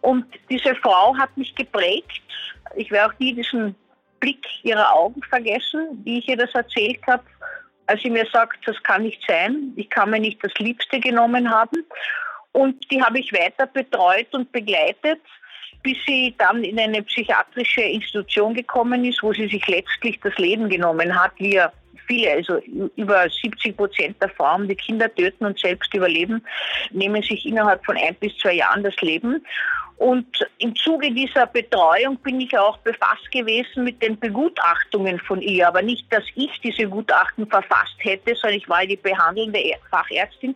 Und 0.01 0.25
diese 0.49 0.75
Frau 0.77 1.15
hat 1.19 1.37
mich 1.37 1.55
geprägt. 1.55 2.23
Ich 2.77 2.91
werde 2.91 3.13
auch 3.13 3.19
nie 3.19 3.35
diesen 3.35 3.75
Blick 4.21 4.47
ihrer 4.63 4.95
Augen 4.95 5.23
vergessen, 5.25 6.01
wie 6.05 6.21
ich 6.21 6.29
ihr 6.29 6.39
das 6.39 6.55
erzählt 6.55 7.01
habe, 7.07 7.25
als 7.87 8.01
sie 8.01 8.11
mir 8.11 8.27
sagt, 8.33 8.67
das 8.67 8.83
kann 8.83 9.03
nicht 9.03 9.23
sein, 9.29 9.75
ich 9.77 9.91
kann 9.91 10.11
mir 10.11 10.21
nicht 10.21 10.43
das 10.43 10.55
Liebste 10.59 11.01
genommen 11.01 11.51
haben. 11.51 11.85
Und 12.53 12.91
die 12.91 13.03
habe 13.03 13.19
ich 13.19 13.31
weiter 13.33 13.67
betreut 13.67 14.33
und 14.33 14.51
begleitet 14.53 15.21
bis 15.83 15.97
sie 16.07 16.35
dann 16.39 16.65
in 16.65 16.79
eine 16.79 17.03
psychiatrische 17.03 17.83
Institution 17.83 18.55
gekommen 18.55 19.05
ist, 19.05 19.23
wo 19.23 19.33
sie 19.33 19.49
sich 19.49 19.67
letztlich 19.69 20.19
das 20.23 20.37
Leben 20.39 20.69
genommen 20.69 21.15
hat, 21.19 21.33
wie 21.39 21.61
viele, 22.07 22.33
also 22.33 22.59
über 22.97 23.29
70 23.29 23.77
Prozent 23.77 24.17
der 24.21 24.31
Frauen, 24.31 24.67
die 24.69 24.75
Kinder 24.75 25.15
töten 25.15 25.45
und 25.45 25.59
selbst 25.59 25.93
überleben, 25.95 26.43
nehmen 26.91 27.23
sich 27.23 27.47
innerhalb 27.47 27.85
von 27.85 27.97
ein 27.97 28.15
bis 28.17 28.37
zwei 28.39 28.55
Jahren 28.55 28.83
das 28.83 28.97
Leben. 29.01 29.45
Und 29.99 30.27
im 30.59 30.77
Zuge 30.77 31.11
dieser 31.11 31.47
Betreuung 31.47 32.17
bin 32.19 32.41
ich 32.41 32.57
auch 32.57 32.79
befasst 32.79 33.31
gewesen 33.33 33.83
mit 33.83 34.01
den 34.01 34.19
Begutachtungen 34.19 35.19
von 35.19 35.43
ihr. 35.43 35.67
Aber 35.67 35.83
nicht, 35.83 36.07
dass 36.13 36.23
ich 36.37 36.51
diese 36.63 36.89
Gutachten 36.89 37.49
verfasst 37.49 37.97
hätte, 37.99 38.37
sondern 38.37 38.59
ich 38.59 38.69
war 38.69 38.87
die 38.87 38.97
behandelnde 38.97 39.61
Fachärztin. 39.91 40.55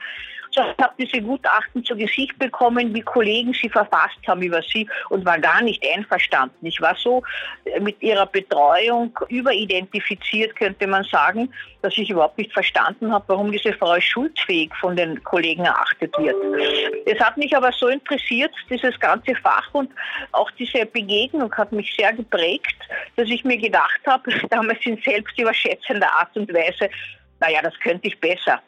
Ich 0.52 0.58
habe 0.58 0.94
diese 0.98 1.22
Gutachten 1.22 1.82
zu 1.82 1.96
Gesicht 1.96 2.38
bekommen, 2.38 2.94
wie 2.94 3.00
Kollegen 3.00 3.54
sie 3.54 3.70
verfasst 3.70 4.18
haben 4.26 4.42
über 4.42 4.60
sie 4.62 4.86
und 5.08 5.24
war 5.24 5.38
gar 5.38 5.62
nicht 5.62 5.82
einverstanden. 5.86 6.66
Ich 6.66 6.80
war 6.80 6.94
so 6.96 7.22
äh, 7.64 7.80
mit 7.80 8.02
ihrer 8.02 8.26
Betreuung 8.26 9.18
überidentifiziert, 9.28 10.54
könnte 10.56 10.86
man 10.86 11.04
sagen, 11.04 11.52
dass 11.80 11.96
ich 11.96 12.10
überhaupt 12.10 12.36
nicht 12.36 12.52
verstanden 12.52 13.12
habe, 13.12 13.24
warum 13.28 13.50
diese 13.50 13.72
Frau 13.72 13.98
schuldfähig 13.98 14.70
von 14.80 14.94
den 14.94 15.22
Kollegen 15.24 15.64
erachtet 15.64 16.16
wird. 16.18 16.36
Es 17.06 17.18
hat 17.18 17.36
mich 17.38 17.56
aber 17.56 17.72
so 17.72 17.88
interessiert, 17.88 18.52
dieses 18.68 18.98
ganze 19.00 19.34
Fach 19.36 19.72
und 19.72 19.90
auch 20.32 20.50
diese 20.52 20.84
Begegnung 20.84 21.52
hat 21.54 21.72
mich 21.72 21.94
sehr 21.96 22.12
geprägt, 22.12 22.76
dass 23.16 23.28
ich 23.28 23.44
mir 23.44 23.56
gedacht 23.56 24.00
habe, 24.06 24.30
damals 24.50 24.84
in 24.84 25.00
selbstüberschätzender 25.02 26.12
Art 26.12 26.36
und 26.36 26.52
Weise, 26.52 26.90
naja, 27.40 27.60
das 27.62 27.78
könnte 27.80 28.06
ich 28.08 28.20
besser. 28.20 28.60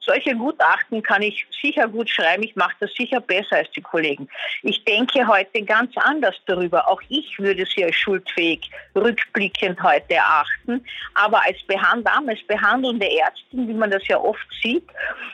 Solche 0.00 0.34
Gutachten 0.34 1.02
kann 1.02 1.22
ich 1.22 1.46
sicher 1.60 1.88
gut 1.88 2.08
schreiben. 2.08 2.42
Ich 2.42 2.56
mache 2.56 2.74
das 2.80 2.92
sicher 2.94 3.20
besser 3.20 3.56
als 3.56 3.70
die 3.72 3.82
Kollegen. 3.82 4.28
Ich 4.62 4.82
denke 4.84 5.26
heute 5.26 5.62
ganz 5.62 5.96
anders 5.96 6.36
darüber. 6.46 6.88
Auch 6.88 7.02
ich 7.08 7.38
würde 7.38 7.66
sie 7.66 7.84
als 7.84 7.96
schuldfähig 7.96 8.70
rückblickend 8.94 9.82
heute 9.82 10.14
erachten. 10.14 10.84
Aber 11.14 11.42
als 11.44 11.62
Behand 11.64 12.06
damals 12.06 12.40
behandelnde 12.46 13.06
Ärztin, 13.18 13.68
wie 13.68 13.74
man 13.74 13.90
das 13.90 14.06
ja 14.08 14.18
oft 14.18 14.46
sieht, 14.62 14.86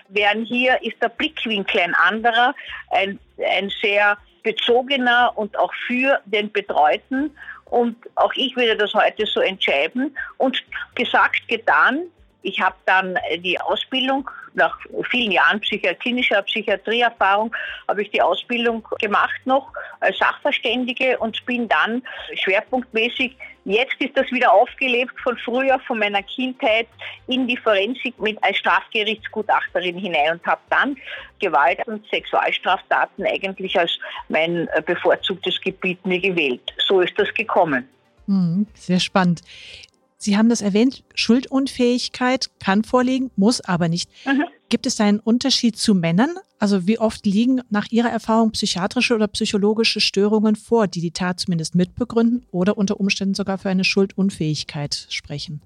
wären 0.09 0.45
hier 0.45 0.81
ist 0.83 1.01
der 1.03 1.09
Blickwinkel 1.11 1.81
ein 1.81 1.95
anderer, 1.95 2.55
ein, 2.91 3.19
ein 3.39 3.71
sehr 3.83 4.17
bezogener 4.43 5.33
und 5.37 5.59
auch 5.59 5.73
für 5.87 6.21
den 6.27 6.51
Betreuten. 6.53 7.37
Und 7.67 7.97
auch 8.15 8.33
ich 8.35 8.55
würde 8.57 8.77
das 8.77 8.95
heute 8.95 9.27
so 9.27 9.41
entscheiden. 9.41 10.17
Und 10.39 10.63
gesagt, 10.95 11.49
getan, 11.49 12.05
ich 12.43 12.61
habe 12.61 12.77
dann 12.87 13.19
die 13.39 13.59
Ausbildung, 13.61 14.31
nach 14.55 14.79
vielen 15.11 15.33
Jahren 15.33 15.61
Psychi 15.61 15.95
klinischer 15.95 16.43
Psychiatrieerfahrung, 16.43 17.55
habe 17.89 18.03
ich 18.03 18.11
die 18.11 18.23
Ausbildung 18.23 18.87
gemacht 19.01 19.41
noch 19.45 19.73
als 20.01 20.19
Sachverständige 20.19 21.19
und 21.19 21.45
bin 21.47 21.69
dann 21.69 22.03
schwerpunktmäßig, 22.35 23.37
jetzt 23.65 23.95
ist 23.99 24.17
das 24.17 24.31
wieder 24.31 24.53
aufgelebt 24.53 25.15
von 25.23 25.37
früher, 25.39 25.79
von 25.87 25.99
meiner 25.99 26.23
Kindheit, 26.23 26.87
in 27.27 27.47
die 27.47 27.57
Forensik 27.57 28.19
mit 28.21 28.43
als 28.43 28.59
Strafgerichtsgutachterin 28.59 29.99
hinein 29.99 30.33
und 30.33 30.47
habe 30.47 30.61
dann 30.71 30.97
Gewalt- 31.41 31.87
und 31.87 32.07
Sexualstraftaten 32.09 33.27
eigentlich 33.27 33.79
als 33.79 33.99
mein 34.29 34.69
bevorzugtes 34.87 35.61
Gebiet 35.61 36.05
mir 36.07 36.21
gewählt. 36.21 36.73
So 36.87 37.01
ist 37.01 37.19
das 37.19 37.33
gekommen. 37.35 37.89
Hm, 38.27 38.67
sehr 38.75 39.01
spannend. 39.01 39.43
Sie 40.25 40.39
haben 40.39 40.49
das 40.49 40.63
erwähnt, 40.63 41.05
Schuldunfähigkeit 41.15 42.49
kann 42.59 42.83
vorliegen, 42.83 43.31
muss 43.37 43.61
aber 43.61 43.89
nicht. 43.89 44.11
Mhm. 44.25 44.45
Gibt 44.71 44.87
es 44.87 44.99
einen 44.99 45.21
Unterschied 45.21 45.77
zu 45.77 45.95
Männern? 45.95 46.31
Also 46.59 46.87
wie 46.87 46.99
oft 46.99 47.27
liegen 47.27 47.61
nach 47.69 47.89
Ihrer 47.91 48.09
Erfahrung 48.09 48.51
psychiatrische 48.53 49.15
oder 49.15 49.29
psychologische 49.29 50.01
Störungen 50.01 50.57
vor, 50.57 50.89
die 50.89 51.03
die 51.03 51.11
Tat 51.11 51.41
zumindest 51.41 51.75
mitbegründen 51.75 52.47
oder 52.53 52.79
unter 52.79 53.01
Umständen 53.01 53.35
sogar 53.35 53.59
für 53.59 53.69
eine 53.69 53.85
Schuldunfähigkeit 53.85 55.09
sprechen? 55.11 55.61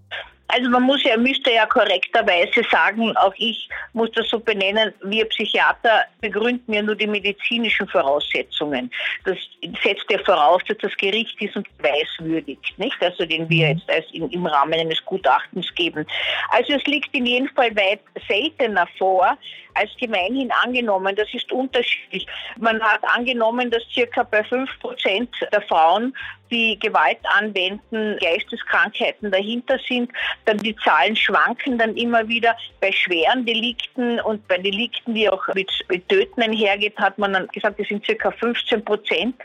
Also 0.49 0.71
man 0.71 0.83
muss 0.83 1.03
ja, 1.05 1.17
müsste 1.17 1.53
ja 1.53 1.67
korrekterweise 1.67 2.63
sagen, 2.71 3.15
auch 3.19 3.35
ich 3.37 3.69
muss 3.93 4.11
das 4.13 4.29
so 4.29 4.41
benennen, 4.41 4.95
wir 5.03 5.27
Psychiater 5.27 6.05
begründen 6.21 6.73
ja 6.73 6.81
nur 6.83 6.97
die 6.97 7.07
medizinischen 7.07 7.87
Voraussetzungen. 7.89 8.91
Das 9.25 9.37
setzt 9.83 10.07
ja 10.11 10.19
voraus, 10.25 10.63
dass 10.67 10.79
das 10.79 10.97
Gericht 10.97 11.39
diesen 11.39 11.65
Beweis 11.77 12.09
würdigt, 12.19 12.79
nicht? 12.79 12.97
Also 13.03 13.27
den 13.27 13.49
wir 13.51 13.69
mhm. 13.69 13.79
jetzt 13.79 13.91
als 13.91 14.07
in, 14.13 14.29
im 14.31 14.47
Rahmen 14.47 14.75
eines 14.75 15.05
Gutachtens 15.05 15.73
geben. 15.75 16.07
Also 16.51 16.73
es 16.73 16.85
liegt 16.85 17.15
in 17.15 17.27
jedem 17.27 17.49
Fall 17.51 17.77
weit 17.77 18.01
seltener 18.27 18.89
vor, 18.97 19.37
als 19.75 19.91
gemeinhin 20.01 20.51
angenommen. 20.65 21.15
Das 21.15 21.33
ist 21.33 21.53
unterschiedlich. 21.53 22.27
Man 22.57 22.81
hat 22.81 23.01
angenommen, 23.15 23.71
dass 23.71 23.83
circa 23.93 24.23
bei 24.25 24.43
fünf 24.45 24.71
Prozent 24.81 25.31
der 25.53 25.63
Frauen, 25.63 26.15
die 26.51 26.79
Gewalt 26.79 27.19
anwenden, 27.35 28.19
Geisteskrankheiten 28.21 29.31
dahinter 29.31 29.79
sind. 29.87 30.11
Dann 30.45 30.59
die 30.59 30.77
Zahlen 30.77 31.17
schwanken 31.17 31.79
dann 31.79 31.97
immer 31.97 32.27
wieder. 32.29 32.57
Bei 32.81 32.93
schweren 32.93 33.45
Delikten 33.45 34.21
und 34.21 34.47
bei 34.49 34.59
Delikten, 34.59 35.15
die 35.15 35.29
auch 35.29 35.47
mit, 35.55 35.71
mit 35.89 36.09
Töten 36.09 36.43
einhergeht, 36.43 36.97
hat 36.99 37.19
man 37.19 37.33
dann 37.33 37.49
gesagt, 37.49 37.79
das 37.79 37.89
sind 37.89 38.05
circa 38.05 38.31
15 38.31 38.85
Prozent. 38.85 39.37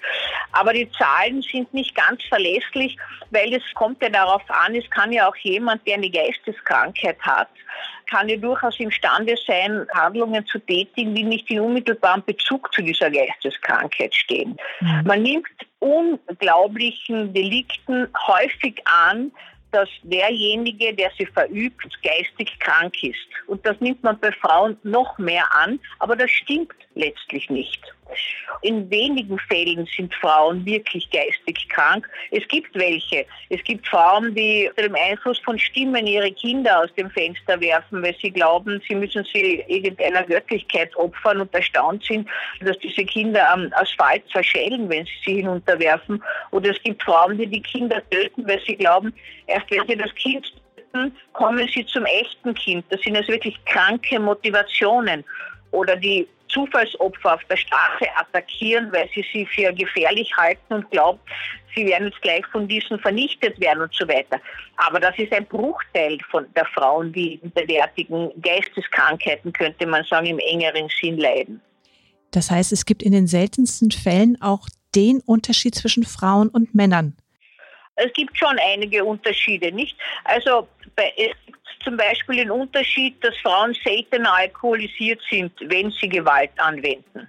Aber 0.52 0.74
die 0.74 0.90
Zahlen 0.92 1.42
sind 1.42 1.74
nicht 1.74 1.96
ganz 1.96 2.24
verlässlich, 2.24 2.98
weil 3.32 3.54
es 3.54 3.64
kommt 3.74 4.02
ja 4.02 4.10
darauf 4.10 4.44
an, 4.50 4.76
es 4.76 4.90
kann 4.90 5.12
ja 5.12 5.28
auch 5.28 5.36
jemand, 5.38 5.86
der 5.88 5.96
eine 5.96 6.10
Geisteskrankheit 6.10 7.20
hat, 7.22 7.50
kann 8.10 8.30
ja 8.30 8.38
durchaus 8.38 8.80
imstande 8.80 9.36
sein, 9.46 9.88
Handlungen 9.94 10.46
zu 10.46 10.60
tätigen, 10.60 11.16
die 11.16 11.24
nicht 11.24 11.50
in 11.50 11.60
unmittelbarem 11.60 12.24
Bezug 12.26 12.74
zu 12.74 12.82
dieser 12.82 13.10
Geisteskrankheit 13.10 14.14
stehen. 14.14 14.58
Mhm. 14.80 15.02
Man 15.06 15.22
nimmt 15.22 15.48
unglaublichen 15.80 17.34
Delikten 17.34 18.08
häufig 18.28 18.82
an, 18.86 19.32
dass 19.74 19.90
derjenige, 20.04 20.94
der 20.94 21.12
sie 21.18 21.26
verübt, 21.26 22.00
geistig 22.04 22.58
krank 22.60 23.04
ist. 23.04 23.18
Und 23.48 23.66
das 23.66 23.80
nimmt 23.82 24.04
man 24.04 24.20
bei 24.20 24.32
Frauen 24.32 24.78
noch 24.84 25.18
mehr 25.18 25.46
an, 25.52 25.80
aber 26.00 26.16
das 26.16 26.30
stimmt 26.30 26.74
letztlich 26.96 27.50
nicht. 27.50 27.82
In 28.62 28.90
wenigen 28.90 29.40
Fällen 29.40 29.88
sind 29.96 30.14
Frauen 30.16 30.66
wirklich 30.66 31.10
geistig 31.10 31.68
krank. 31.70 32.08
Es 32.32 32.48
gibt 32.48 32.74
welche. 32.76 33.26
Es 33.50 33.64
gibt 33.64 33.88
Frauen, 33.88 34.36
die 34.36 34.70
unter 34.70 34.84
dem 34.84 34.96
Einfluss 34.96 35.40
von 35.40 35.58
Stimmen 35.58 36.06
ihre 36.06 36.32
Kinder 36.32 36.82
aus 36.82 36.94
dem 36.96 37.10
Fenster 37.10 37.60
werfen, 37.60 38.04
weil 38.04 38.16
sie 38.22 38.32
glauben, 38.32 38.82
sie 38.88 38.96
müssen 38.96 39.26
sie 39.34 39.64
irgendeiner 39.68 40.24
Göttlichkeit 40.24 40.96
opfern 40.96 41.42
und 41.42 41.54
erstaunt 41.54 42.04
sind, 42.06 42.28
dass 42.62 42.78
diese 42.80 43.04
Kinder 43.06 43.50
am 43.52 43.72
Asphalt 43.74 44.24
zerschellen, 44.32 44.88
wenn 44.90 45.06
sie 45.06 45.12
sie 45.26 45.36
hinunterwerfen. 45.38 46.24
Oder 46.52 46.72
es 46.72 46.82
gibt 46.84 47.02
Frauen, 47.04 47.38
die 47.38 47.48
die 47.48 47.62
Kinder 47.62 48.02
töten, 48.10 48.48
weil 48.48 48.62
sie 48.66 48.76
glauben, 48.76 49.14
erst 49.48 49.70
wenn 49.72 49.88
sie 49.88 49.98
das 49.98 50.14
Kind 50.16 50.54
töten, 50.76 51.16
kommen 51.34 51.68
sie 51.74 51.86
zum 51.86 52.06
echten 52.06 52.54
Kind. 52.54 52.86
Das 52.90 53.02
sind 53.02 53.18
also 53.18 53.32
wirklich 53.32 53.58
kranke 53.66 54.20
Motivationen. 54.20 55.24
Oder 55.72 55.96
die 55.96 56.28
Zufallsopfer 56.54 57.34
auf 57.34 57.44
der 57.50 57.58
Straße 57.58 58.06
attackieren, 58.16 58.92
weil 58.92 59.10
sie 59.14 59.26
sie 59.34 59.46
für 59.46 59.74
gefährlich 59.74 60.32
halten 60.38 60.74
und 60.74 60.90
glauben, 60.92 61.20
sie 61.76 61.86
werden 61.86 62.08
jetzt 62.08 62.22
gleich 62.22 62.46
von 62.48 62.68
diesen 62.68 63.00
vernichtet 63.00 63.60
werden 63.60 63.82
und 63.82 63.94
so 63.94 64.08
weiter. 64.08 64.40
Aber 64.78 65.00
das 65.00 65.18
ist 65.18 65.34
ein 65.34 65.46
Bruchteil 65.46 66.20
von 66.30 66.46
der 66.56 66.66
Frauen, 66.66 67.12
die 67.12 67.40
unter 67.42 67.66
derartigen 67.66 68.32
Geisteskrankheiten, 68.42 69.52
könnte 69.54 69.86
man 69.86 70.04
sagen, 70.06 70.28
im 70.28 70.40
engeren 70.40 70.90
Sinn 71.02 71.18
leiden. 71.18 71.62
Das 72.32 72.50
heißt, 72.50 72.72
es 72.72 72.86
gibt 72.86 73.04
in 73.04 73.12
den 73.12 73.28
seltensten 73.28 73.92
Fällen 73.92 74.42
auch 74.42 74.68
den 74.96 75.22
Unterschied 75.26 75.76
zwischen 75.76 76.04
Frauen 76.04 76.50
und 76.50 76.74
Männern. 76.76 77.16
Es 77.96 78.12
gibt 78.14 78.38
schon 78.38 78.58
einige 78.74 79.06
Unterschiede, 79.06 79.72
nicht? 79.72 79.96
Also 80.24 80.68
bei, 80.96 81.12
es 81.16 81.34
gibt 81.46 81.63
zum 81.84 81.98
Beispiel 81.98 82.38
den 82.38 82.52
Unterschied, 82.52 83.24
dass 83.24 83.36
Frauen 83.38 83.76
seltener 83.84 84.34
alkoholisiert 84.34 85.22
sind, 85.30 85.52
wenn 85.62 85.92
sie 85.92 86.10
Gewalt 86.10 86.52
anwenden. 86.58 87.28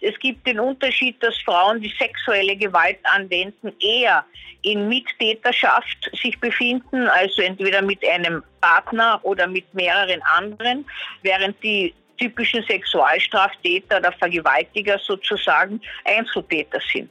Es 0.00 0.18
gibt 0.18 0.46
den 0.46 0.60
Unterschied, 0.60 1.22
dass 1.22 1.36
Frauen, 1.38 1.80
die 1.80 1.94
sexuelle 1.98 2.56
Gewalt 2.56 2.98
anwenden, 3.04 3.72
eher 3.80 4.24
in 4.62 4.88
Mittäterschaft 4.88 6.10
sich 6.20 6.38
befinden, 6.40 7.08
also 7.08 7.42
entweder 7.42 7.82
mit 7.82 8.06
einem 8.06 8.42
Partner 8.60 9.20
oder 9.22 9.46
mit 9.46 9.72
mehreren 9.74 10.20
anderen, 10.22 10.84
während 11.22 11.62
die 11.62 11.94
typischen 12.18 12.62
Sexualstraftäter 12.64 13.98
oder 13.98 14.12
Vergewaltiger 14.12 14.98
sozusagen 14.98 15.80
Einzeltäter 16.04 16.80
sind. 16.92 17.10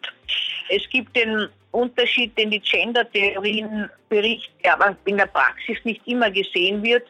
Es 0.69 0.87
gibt 0.89 1.15
den 1.15 1.47
Unterschied, 1.75 2.37
den 2.37 2.51
die 2.51 2.59
Gender-Theorien 2.59 3.89
berichten, 4.09 4.69
aber 4.69 4.95
in 5.05 5.17
der 5.17 5.27
Praxis 5.27 5.77
nicht 5.83 6.01
immer 6.07 6.31
gesehen 6.31 6.81
wird, 6.83 7.07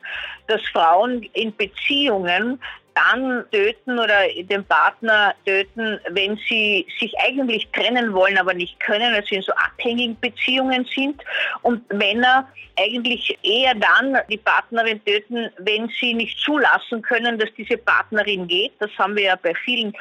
dass 0.47 0.61
Frauen 0.73 1.23
in 1.33 1.55
Beziehungen 1.55 2.59
dann 2.95 3.43
töten 3.51 3.99
oder 3.99 4.27
den 4.49 4.63
Partner 4.63 5.35
töten, 5.45 5.99
wenn 6.09 6.37
sie 6.47 6.87
sich 6.99 7.13
eigentlich 7.19 7.67
trennen 7.73 8.13
wollen, 8.13 8.37
aber 8.37 8.53
nicht 8.53 8.79
können, 8.79 9.13
also 9.13 9.35
in 9.35 9.41
so 9.41 9.51
abhängigen 9.53 10.17
Beziehungen 10.19 10.85
sind. 10.95 11.21
Und 11.61 11.91
Männer 11.93 12.47
eigentlich 12.77 13.37
eher 13.43 13.75
dann 13.75 14.17
die 14.29 14.37
Partnerin 14.37 15.03
töten, 15.05 15.49
wenn 15.59 15.89
sie 15.99 16.13
nicht 16.13 16.39
zulassen 16.39 17.01
können, 17.01 17.37
dass 17.37 17.49
diese 17.57 17.77
Partnerin 17.77 18.47
geht. 18.47 18.73
Das 18.79 18.91
haben 18.97 19.15
wir 19.15 19.23
ja 19.23 19.35
bei 19.35 19.53
vielen 19.63 19.93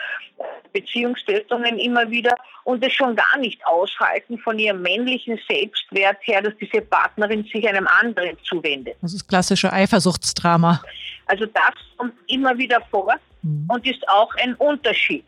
Beziehungstötungen 0.72 1.78
immer 1.78 2.10
wieder 2.10 2.34
und 2.64 2.84
es 2.84 2.92
schon 2.92 3.14
gar 3.14 3.38
nicht 3.38 3.64
aushalten 3.66 4.38
von 4.38 4.58
ihrem 4.58 4.82
männlichen 4.82 5.38
Selbstwert 5.48 6.18
her, 6.22 6.42
dass 6.42 6.54
diese 6.60 6.80
Partnerin 6.80 7.44
sich 7.44 7.66
einem 7.68 7.86
anderen 7.86 8.36
zuwendet. 8.44 8.96
Das 9.00 9.14
ist 9.14 9.28
klassische 9.28 9.72
Eifersuchtsdrama. 9.72 10.82
Also 11.26 11.46
das 11.46 11.74
kommt 11.96 12.14
immer 12.28 12.56
wieder 12.56 12.80
vor 12.90 13.14
mhm. 13.42 13.66
und 13.68 13.86
ist 13.86 14.06
auch 14.08 14.34
ein 14.36 14.54
Unterschied. 14.54 15.24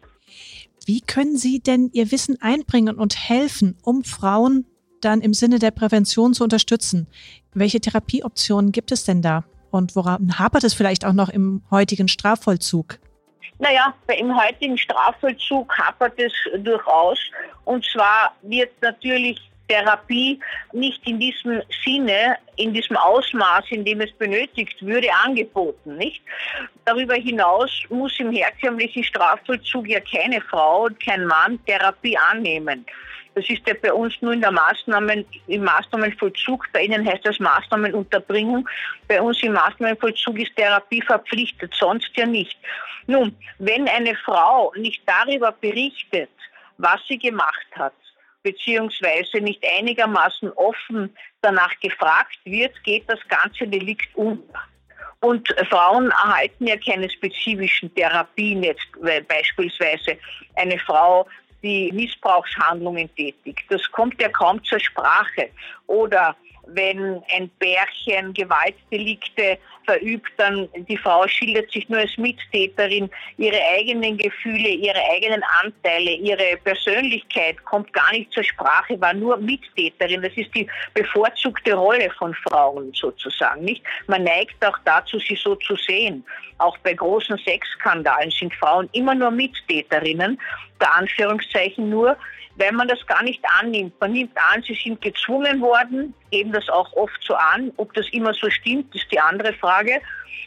Wie 0.84 1.00
können 1.00 1.36
Sie 1.36 1.60
denn 1.60 1.90
Ihr 1.92 2.12
Wissen 2.12 2.40
einbringen 2.40 2.96
und 2.96 3.16
helfen, 3.28 3.76
um 3.82 4.04
Frauen 4.04 4.66
dann 5.00 5.20
im 5.20 5.34
Sinne 5.34 5.58
der 5.58 5.72
Prävention 5.72 6.32
zu 6.32 6.44
unterstützen? 6.44 7.08
Welche 7.54 7.80
Therapieoptionen 7.80 8.72
gibt 8.72 8.92
es 8.92 9.04
denn 9.04 9.22
da? 9.22 9.44
Und 9.70 9.96
woran 9.96 10.38
hapert 10.38 10.64
es 10.64 10.74
vielleicht 10.74 11.04
auch 11.04 11.12
noch 11.12 11.28
im 11.28 11.62
heutigen 11.70 12.08
Strafvollzug? 12.08 12.98
Naja, 13.58 13.94
im 14.18 14.36
heutigen 14.36 14.76
Strafvollzug 14.76 15.76
hapert 15.76 16.18
es 16.18 16.32
durchaus. 16.62 17.18
Und 17.64 17.84
zwar 17.84 18.34
wird 18.42 18.70
natürlich 18.82 19.40
Therapie 19.68 20.38
nicht 20.72 21.06
in 21.06 21.18
diesem 21.18 21.62
Sinne, 21.84 22.38
in 22.56 22.72
diesem 22.72 22.96
Ausmaß, 22.96 23.64
in 23.70 23.84
dem 23.84 24.00
es 24.00 24.12
benötigt 24.12 24.80
würde, 24.84 25.08
angeboten, 25.24 25.96
nicht? 25.96 26.22
Darüber 26.84 27.14
hinaus 27.14 27.70
muss 27.88 28.18
im 28.20 28.32
herkömmlichen 28.32 29.04
Strafvollzug 29.04 29.88
ja 29.88 30.00
keine 30.00 30.40
Frau 30.40 30.84
und 30.84 31.00
kein 31.04 31.26
Mann 31.26 31.58
Therapie 31.66 32.16
annehmen. 32.16 32.86
Das 33.36 33.50
ist 33.50 33.68
ja 33.68 33.74
bei 33.82 33.92
uns 33.92 34.14
nur 34.22 34.32
in 34.32 34.40
der 34.40 34.50
Maßnahmen, 34.50 35.26
im 35.46 35.62
Maßnahmenvollzug. 35.62 36.68
Bei 36.72 36.84
Ihnen 36.84 37.06
heißt 37.06 37.26
das 37.26 37.38
Maßnahmenunterbringung. 37.38 38.66
Bei 39.08 39.20
uns 39.20 39.42
im 39.42 39.52
Maßnahmenvollzug 39.52 40.38
ist 40.38 40.56
Therapie 40.56 41.02
verpflichtet, 41.02 41.74
sonst 41.78 42.10
ja 42.16 42.24
nicht. 42.24 42.56
Nun, 43.06 43.36
wenn 43.58 43.86
eine 43.88 44.16
Frau 44.16 44.72
nicht 44.76 45.02
darüber 45.04 45.52
berichtet, 45.52 46.30
was 46.78 46.98
sie 47.08 47.18
gemacht 47.18 47.66
hat, 47.74 47.92
beziehungsweise 48.46 49.40
nicht 49.40 49.60
einigermaßen 49.76 50.52
offen 50.52 51.12
danach 51.40 51.74
gefragt 51.80 52.38
wird, 52.44 52.72
geht 52.84 53.02
das 53.08 53.18
ganze 53.26 53.66
Delikt 53.66 54.14
unter. 54.14 54.60
Und 55.20 55.48
Frauen 55.68 56.12
erhalten 56.12 56.68
ja 56.68 56.76
keine 56.76 57.10
spezifischen 57.10 57.92
Therapien 57.96 58.62
jetzt, 58.62 58.86
beispielsweise 59.26 60.16
eine 60.54 60.78
Frau, 60.78 61.26
die 61.64 61.90
Missbrauchshandlungen 61.92 63.12
tätigt. 63.16 63.64
Das 63.68 63.82
kommt 63.90 64.22
ja 64.22 64.28
kaum 64.28 64.62
zur 64.62 64.78
Sprache. 64.78 65.50
Oder 65.88 66.36
wenn 66.66 67.22
ein 67.34 67.48
Bärchen 67.58 68.32
Gewaltdelikte 68.34 69.58
verübt, 69.84 70.30
dann 70.36 70.68
die 70.88 70.96
Frau 70.96 71.26
schildert 71.28 71.70
sich 71.70 71.88
nur 71.88 72.00
als 72.00 72.16
Mittäterin. 72.18 73.08
Ihre 73.38 73.60
eigenen 73.76 74.18
Gefühle, 74.18 74.68
ihre 74.68 75.00
eigenen 75.12 75.42
Anteile, 75.62 76.10
ihre 76.12 76.56
Persönlichkeit 76.64 77.64
kommt 77.64 77.92
gar 77.92 78.12
nicht 78.12 78.32
zur 78.32 78.42
Sprache, 78.42 79.00
war 79.00 79.14
nur 79.14 79.36
Mittäterin. 79.36 80.22
Das 80.22 80.36
ist 80.36 80.54
die 80.54 80.68
bevorzugte 80.94 81.74
Rolle 81.74 82.10
von 82.18 82.34
Frauen 82.34 82.92
sozusagen, 82.94 83.64
nicht? 83.64 83.82
Man 84.08 84.24
neigt 84.24 84.64
auch 84.64 84.78
dazu, 84.84 85.18
sie 85.18 85.36
so 85.36 85.54
zu 85.54 85.76
sehen. 85.76 86.24
Auch 86.58 86.76
bei 86.78 86.94
großen 86.94 87.38
Sexskandalen 87.38 88.30
sind 88.30 88.54
Frauen 88.54 88.88
immer 88.92 89.14
nur 89.14 89.30
Mittäterinnen, 89.30 90.38
der 90.80 90.94
Anführungszeichen 90.94 91.88
nur, 91.88 92.16
weil 92.56 92.72
man 92.72 92.88
das 92.88 93.04
gar 93.06 93.22
nicht 93.22 93.42
annimmt. 93.60 93.94
Man 94.00 94.12
nimmt 94.12 94.36
an, 94.52 94.62
sie 94.62 94.74
sind 94.82 95.00
gezwungen 95.00 95.60
worden, 95.60 96.14
geben 96.30 96.52
das 96.52 96.68
auch 96.68 96.92
oft 96.94 97.22
so 97.22 97.34
an. 97.34 97.72
Ob 97.76 97.92
das 97.94 98.08
immer 98.12 98.32
so 98.34 98.50
stimmt, 98.50 98.94
ist 98.94 99.10
die 99.12 99.20
andere 99.20 99.52
Frage 99.54 100.00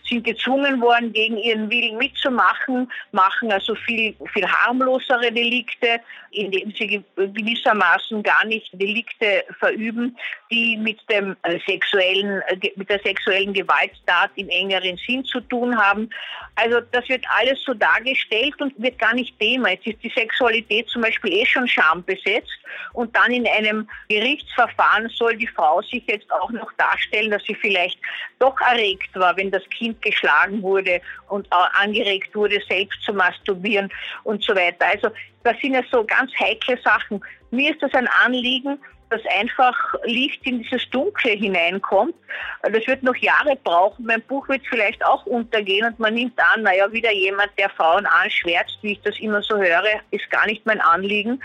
sind 0.07 0.23
gezwungen 0.23 0.81
worden, 0.81 1.13
gegen 1.13 1.37
ihren 1.37 1.69
Willen 1.69 1.97
mitzumachen, 1.97 2.91
machen 3.11 3.51
also 3.51 3.75
viel, 3.75 4.15
viel 4.33 4.47
harmlosere 4.47 5.31
Delikte, 5.31 6.01
indem 6.31 6.71
sie 6.71 7.03
gewissermaßen 7.15 8.21
gar 8.23 8.45
nicht 8.45 8.69
Delikte 8.73 9.43
verüben, 9.59 10.17
die 10.51 10.77
mit 10.77 10.99
dem 11.09 11.35
äh, 11.43 11.59
sexuellen, 11.65 12.41
äh, 12.47 12.71
mit 12.75 12.89
der 12.89 12.99
sexuellen 12.99 13.53
Gewalttat 13.53 14.31
im 14.35 14.49
engeren 14.49 14.97
Sinn 15.07 15.23
zu 15.25 15.39
tun 15.41 15.77
haben. 15.77 16.09
Also 16.55 16.81
das 16.91 17.07
wird 17.09 17.25
alles 17.37 17.61
so 17.63 17.73
dargestellt 17.73 18.59
und 18.61 18.73
wird 18.77 18.99
gar 18.99 19.13
nicht 19.13 19.39
Thema. 19.39 19.69
Jetzt 19.69 19.87
ist 19.87 20.03
die 20.03 20.11
Sexualität 20.15 20.89
zum 20.89 21.01
Beispiel 21.01 21.33
eh 21.33 21.45
schon 21.45 21.67
schambesetzt 21.67 22.59
und 22.93 23.15
dann 23.15 23.31
in 23.31 23.47
einem 23.47 23.87
Gerichtsverfahren 24.09 25.09
soll 25.09 25.37
die 25.37 25.47
Frau 25.47 25.81
sich 25.81 26.03
jetzt 26.07 26.31
auch 26.31 26.51
noch 26.51 26.71
darstellen, 26.73 27.31
dass 27.31 27.43
sie 27.43 27.55
vielleicht 27.55 27.99
doch 28.39 28.59
erregt 28.61 29.09
war, 29.15 29.35
wenn 29.37 29.51
das 29.51 29.63
Kind 29.79 30.01
geschlagen 30.01 30.61
wurde 30.61 31.01
und 31.29 31.47
angeregt 31.51 32.35
wurde, 32.35 32.59
selbst 32.67 33.01
zu 33.03 33.13
masturbieren 33.13 33.89
und 34.23 34.43
so 34.43 34.53
weiter. 34.55 34.85
Also 34.85 35.09
das 35.43 35.57
sind 35.61 35.73
ja 35.73 35.83
so 35.89 36.03
ganz 36.03 36.31
heikle 36.39 36.77
Sachen. 36.83 37.21
Mir 37.51 37.71
ist 37.71 37.81
das 37.81 37.93
ein 37.93 38.07
Anliegen, 38.25 38.77
dass 39.09 39.21
einfach 39.39 39.75
Licht 40.03 40.45
in 40.45 40.61
dieses 40.61 40.87
Dunkle 40.91 41.31
hineinkommt. 41.31 42.13
Das 42.61 42.85
wird 42.85 43.01
noch 43.03 43.15
Jahre 43.15 43.55
brauchen. 43.63 44.05
Mein 44.05 44.21
Buch 44.23 44.47
wird 44.49 44.61
vielleicht 44.69 45.03
auch 45.03 45.25
untergehen 45.25 45.87
und 45.87 45.97
man 45.99 46.13
nimmt 46.13 46.39
an, 46.53 46.63
naja, 46.63 46.91
wieder 46.91 47.11
jemand, 47.11 47.49
der 47.57 47.69
Frauen 47.71 48.05
anschwärzt, 48.05 48.77
wie 48.81 48.91
ich 48.93 49.01
das 49.01 49.17
immer 49.19 49.41
so 49.41 49.57
höre, 49.57 50.01
ist 50.11 50.29
gar 50.29 50.45
nicht 50.45 50.63
mein 50.65 50.81
Anliegen, 50.81 51.41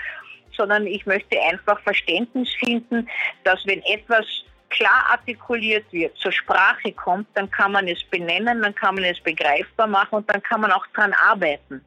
sondern 0.57 0.87
ich 0.87 1.07
möchte 1.07 1.41
einfach 1.41 1.81
Verständnis 1.81 2.51
finden, 2.63 3.09
dass 3.45 3.65
wenn 3.67 3.83
etwas 3.85 4.27
klar 4.75 5.07
artikuliert 5.11 5.91
wird, 5.93 6.17
zur 6.17 6.33
Sprache 6.33 6.93
kommt, 6.93 7.29
dann 7.35 7.51
kann 7.51 7.73
man 7.73 7.87
es 7.89 8.03
benennen, 8.05 8.63
dann 8.63 8.75
kann 8.75 8.97
man 8.97 9.05
es 9.05 9.21
begreifbar 9.21 9.87
machen 9.87 10.17
und 10.17 10.31
dann 10.31 10.43
kann 10.43 10.61
man 10.61 10.73
auch 10.73 10.87
dran 10.89 11.13
arbeiten. 11.13 11.85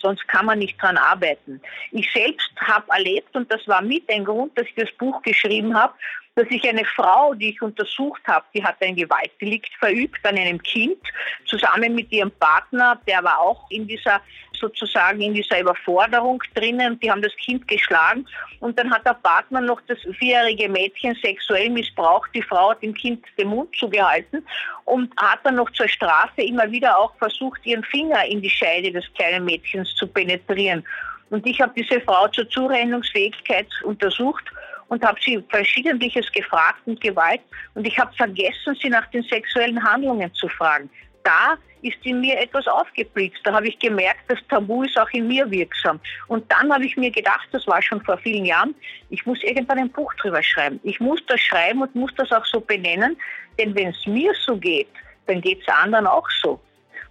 Sonst 0.00 0.26
kann 0.28 0.46
man 0.46 0.58
nicht 0.58 0.80
dran 0.82 0.96
arbeiten. 0.96 1.60
Ich 1.92 2.12
selbst 2.12 2.50
habe 2.56 2.90
erlebt, 2.90 3.34
und 3.34 3.50
das 3.50 3.66
war 3.68 3.82
mit 3.82 4.08
ein 4.10 4.24
Grund, 4.24 4.56
dass 4.58 4.66
ich 4.66 4.74
das 4.74 4.90
Buch 4.98 5.22
geschrieben 5.22 5.76
habe, 5.76 5.94
dass 6.34 6.46
ich 6.50 6.66
eine 6.66 6.84
Frau, 6.84 7.34
die 7.34 7.50
ich 7.50 7.60
untersucht 7.60 8.22
habe, 8.26 8.44
die 8.54 8.64
hat 8.64 8.76
ein 8.80 8.96
Gewaltdelikt 8.96 9.74
verübt 9.78 10.24
an 10.24 10.38
einem 10.38 10.62
Kind, 10.62 10.98
zusammen 11.44 11.94
mit 11.94 12.10
ihrem 12.10 12.30
Partner, 12.30 12.98
der 13.06 13.22
war 13.22 13.38
auch 13.38 13.70
in 13.70 13.86
dieser 13.86 14.20
sozusagen 14.62 15.20
in 15.20 15.34
dieser 15.34 15.60
Überforderung 15.60 16.42
drinnen. 16.54 16.98
Die 17.00 17.10
haben 17.10 17.20
das 17.20 17.34
Kind 17.36 17.66
geschlagen 17.66 18.26
und 18.60 18.78
dann 18.78 18.90
hat 18.92 19.04
der 19.04 19.14
Partner 19.14 19.60
noch 19.60 19.80
das 19.88 19.98
vierjährige 20.18 20.68
Mädchen 20.68 21.16
sexuell 21.20 21.68
missbraucht. 21.68 22.30
Die 22.34 22.42
Frau 22.42 22.70
hat 22.70 22.82
dem 22.82 22.94
Kind 22.94 23.24
den 23.36 23.48
Mund 23.48 23.74
zugehalten 23.76 24.46
und 24.84 25.12
hat 25.20 25.40
dann 25.42 25.56
noch 25.56 25.70
zur 25.72 25.88
Strafe 25.88 26.42
immer 26.42 26.70
wieder 26.70 26.96
auch 26.96 27.14
versucht, 27.16 27.66
ihren 27.66 27.82
Finger 27.82 28.24
in 28.24 28.40
die 28.40 28.50
Scheide 28.50 28.92
des 28.92 29.04
kleinen 29.14 29.44
Mädchens 29.44 29.94
zu 29.96 30.06
penetrieren. 30.06 30.84
Und 31.30 31.46
ich 31.46 31.60
habe 31.60 31.72
diese 31.74 32.00
Frau 32.02 32.28
zur 32.28 32.48
Zurechnungsfähigkeit 32.48 33.66
untersucht 33.82 34.44
und 34.92 35.02
habe 35.02 35.18
sie 35.24 35.42
verschiedentliches 35.48 36.30
gefragt 36.32 36.80
und 36.84 37.00
Gewalt. 37.00 37.40
Und 37.74 37.86
ich 37.86 37.98
habe 37.98 38.14
vergessen, 38.14 38.76
sie 38.78 38.90
nach 38.90 39.06
den 39.06 39.22
sexuellen 39.22 39.82
Handlungen 39.82 40.30
zu 40.34 40.48
fragen. 40.48 40.90
Da 41.24 41.56
ist 41.80 41.96
in 42.02 42.20
mir 42.20 42.38
etwas 42.38 42.66
aufgeblitzt. 42.68 43.40
Da 43.44 43.54
habe 43.54 43.68
ich 43.68 43.78
gemerkt, 43.78 44.20
das 44.28 44.38
Tabu 44.50 44.82
ist 44.82 44.98
auch 44.98 45.08
in 45.12 45.28
mir 45.28 45.50
wirksam. 45.50 45.98
Und 46.28 46.44
dann 46.52 46.70
habe 46.70 46.84
ich 46.84 46.94
mir 46.98 47.10
gedacht, 47.10 47.48
das 47.52 47.66
war 47.66 47.80
schon 47.80 48.02
vor 48.02 48.18
vielen 48.18 48.44
Jahren, 48.44 48.74
ich 49.08 49.24
muss 49.24 49.42
irgendwann 49.42 49.78
ein 49.78 49.88
Buch 49.88 50.12
drüber 50.20 50.42
schreiben. 50.42 50.78
Ich 50.82 51.00
muss 51.00 51.24
das 51.26 51.40
schreiben 51.40 51.80
und 51.80 51.94
muss 51.94 52.12
das 52.18 52.30
auch 52.30 52.44
so 52.44 52.60
benennen, 52.60 53.16
denn 53.58 53.74
wenn 53.74 53.88
es 53.88 54.06
mir 54.06 54.34
so 54.44 54.58
geht, 54.58 54.88
dann 55.26 55.40
geht 55.40 55.62
es 55.62 55.68
anderen 55.68 56.06
auch 56.06 56.28
so. 56.42 56.60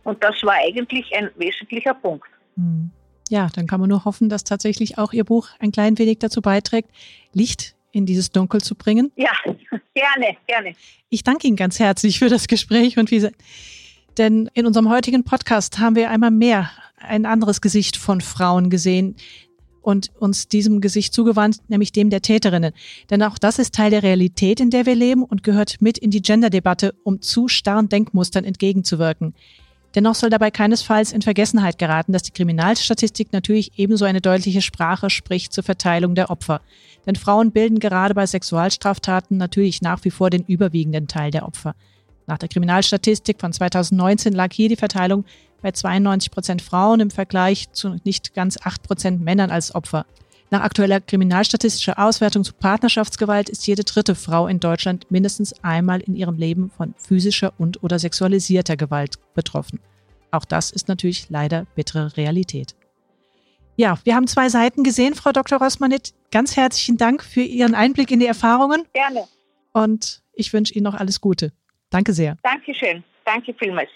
Und 0.03 0.23
das 0.23 0.43
war 0.43 0.53
eigentlich 0.53 1.11
ein 1.15 1.31
wesentlicher 1.35 1.95
Punkt. 1.95 2.27
Hm 2.57 2.91
ja, 3.31 3.47
dann 3.53 3.65
kann 3.65 3.79
man 3.79 3.89
nur 3.89 4.03
hoffen, 4.03 4.27
dass 4.27 4.43
tatsächlich 4.43 4.97
auch 4.97 5.13
Ihr 5.13 5.23
Buch 5.23 5.47
ein 5.59 5.71
klein 5.71 5.97
wenig 5.97 6.19
dazu 6.19 6.41
beiträgt, 6.41 6.89
Licht 7.33 7.75
in 7.93 8.05
dieses 8.05 8.31
Dunkel 8.31 8.59
zu 8.59 8.75
bringen. 8.75 9.11
Ja, 9.15 9.31
gerne, 9.93 10.35
gerne. 10.47 10.75
Ich 11.09 11.23
danke 11.23 11.47
Ihnen 11.47 11.55
ganz 11.55 11.79
herzlich 11.79 12.19
für 12.19 12.27
das 12.27 12.47
Gespräch 12.47 12.97
und 12.97 13.09
wie, 13.09 13.29
denn 14.17 14.49
in 14.53 14.65
unserem 14.65 14.89
heutigen 14.89 15.23
Podcast 15.23 15.79
haben 15.79 15.95
wir 15.95 16.09
einmal 16.09 16.31
mehr 16.31 16.71
ein 16.97 17.25
anderes 17.25 17.61
Gesicht 17.61 17.95
von 17.95 18.19
Frauen 18.19 18.69
gesehen 18.69 19.15
und 19.81 20.11
uns 20.19 20.49
diesem 20.49 20.81
Gesicht 20.81 21.13
zugewandt, 21.13 21.57
nämlich 21.69 21.93
dem 21.93 22.09
der 22.09 22.21
Täterinnen. 22.21 22.73
Denn 23.09 23.23
auch 23.23 23.37
das 23.37 23.59
ist 23.59 23.73
Teil 23.73 23.91
der 23.91 24.03
Realität, 24.03 24.59
in 24.59 24.71
der 24.71 24.85
wir 24.85 24.95
leben 24.95 25.23
und 25.23 25.41
gehört 25.41 25.81
mit 25.81 25.97
in 25.97 26.11
die 26.11 26.21
Gender-Debatte, 26.21 26.93
um 27.03 27.21
zu 27.21 27.47
starren 27.47 27.87
Denkmustern 27.87 28.43
entgegenzuwirken. 28.43 29.33
Dennoch 29.93 30.15
soll 30.15 30.29
dabei 30.29 30.51
keinesfalls 30.51 31.11
in 31.11 31.21
Vergessenheit 31.21 31.77
geraten, 31.77 32.13
dass 32.13 32.23
die 32.23 32.31
Kriminalstatistik 32.31 33.33
natürlich 33.33 33.71
ebenso 33.77 34.05
eine 34.05 34.21
deutliche 34.21 34.61
Sprache 34.61 35.09
spricht 35.09 35.51
zur 35.51 35.63
Verteilung 35.63 36.15
der 36.15 36.29
Opfer. 36.29 36.61
Denn 37.05 37.15
Frauen 37.15 37.51
bilden 37.51 37.79
gerade 37.79 38.13
bei 38.13 38.25
Sexualstraftaten 38.25 39.37
natürlich 39.37 39.81
nach 39.81 40.03
wie 40.05 40.11
vor 40.11 40.29
den 40.29 40.43
überwiegenden 40.43 41.07
Teil 41.07 41.31
der 41.31 41.45
Opfer. 41.45 41.75
Nach 42.25 42.37
der 42.37 42.47
Kriminalstatistik 42.47 43.41
von 43.41 43.51
2019 43.51 44.31
lag 44.33 44.53
hier 44.53 44.69
die 44.69 44.77
Verteilung 44.77 45.25
bei 45.61 45.71
92 45.71 46.31
Prozent 46.31 46.61
Frauen 46.61 47.01
im 47.01 47.11
Vergleich 47.11 47.71
zu 47.71 47.97
nicht 48.05 48.33
ganz 48.33 48.57
8 48.63 48.83
Prozent 48.83 49.21
Männern 49.21 49.51
als 49.51 49.75
Opfer. 49.75 50.05
Nach 50.53 50.63
aktueller 50.63 50.99
kriminalstatistischer 50.99 51.97
Auswertung 51.97 52.43
zu 52.43 52.53
Partnerschaftsgewalt 52.53 53.47
ist 53.47 53.65
jede 53.67 53.85
dritte 53.85 54.15
Frau 54.15 54.47
in 54.47 54.59
Deutschland 54.59 55.09
mindestens 55.09 55.53
einmal 55.63 56.01
in 56.01 56.13
ihrem 56.13 56.35
Leben 56.35 56.69
von 56.69 56.93
physischer 56.97 57.53
und 57.57 57.81
oder 57.83 57.97
sexualisierter 57.99 58.75
Gewalt 58.75 59.15
betroffen. 59.33 59.79
Auch 60.29 60.43
das 60.43 60.69
ist 60.69 60.89
natürlich 60.89 61.29
leider 61.29 61.65
bittere 61.75 62.17
Realität. 62.17 62.75
Ja, 63.77 63.97
wir 64.03 64.13
haben 64.13 64.27
zwei 64.27 64.49
Seiten 64.49 64.83
gesehen, 64.83 65.15
Frau 65.15 65.31
Dr. 65.31 65.57
Rossmanit. 65.57 66.13
Ganz 66.31 66.57
herzlichen 66.57 66.97
Dank 66.97 67.23
für 67.23 67.41
Ihren 67.41 67.73
Einblick 67.73 68.11
in 68.11 68.19
die 68.19 68.25
Erfahrungen. 68.25 68.83
Gerne. 68.91 69.29
Und 69.71 70.21
ich 70.33 70.51
wünsche 70.51 70.73
Ihnen 70.73 70.83
noch 70.83 70.95
alles 70.95 71.21
Gute. 71.21 71.53
Danke 71.89 72.11
sehr. 72.11 72.37
Dankeschön. 72.43 73.05
Danke 73.23 73.53
vielmals. 73.53 73.89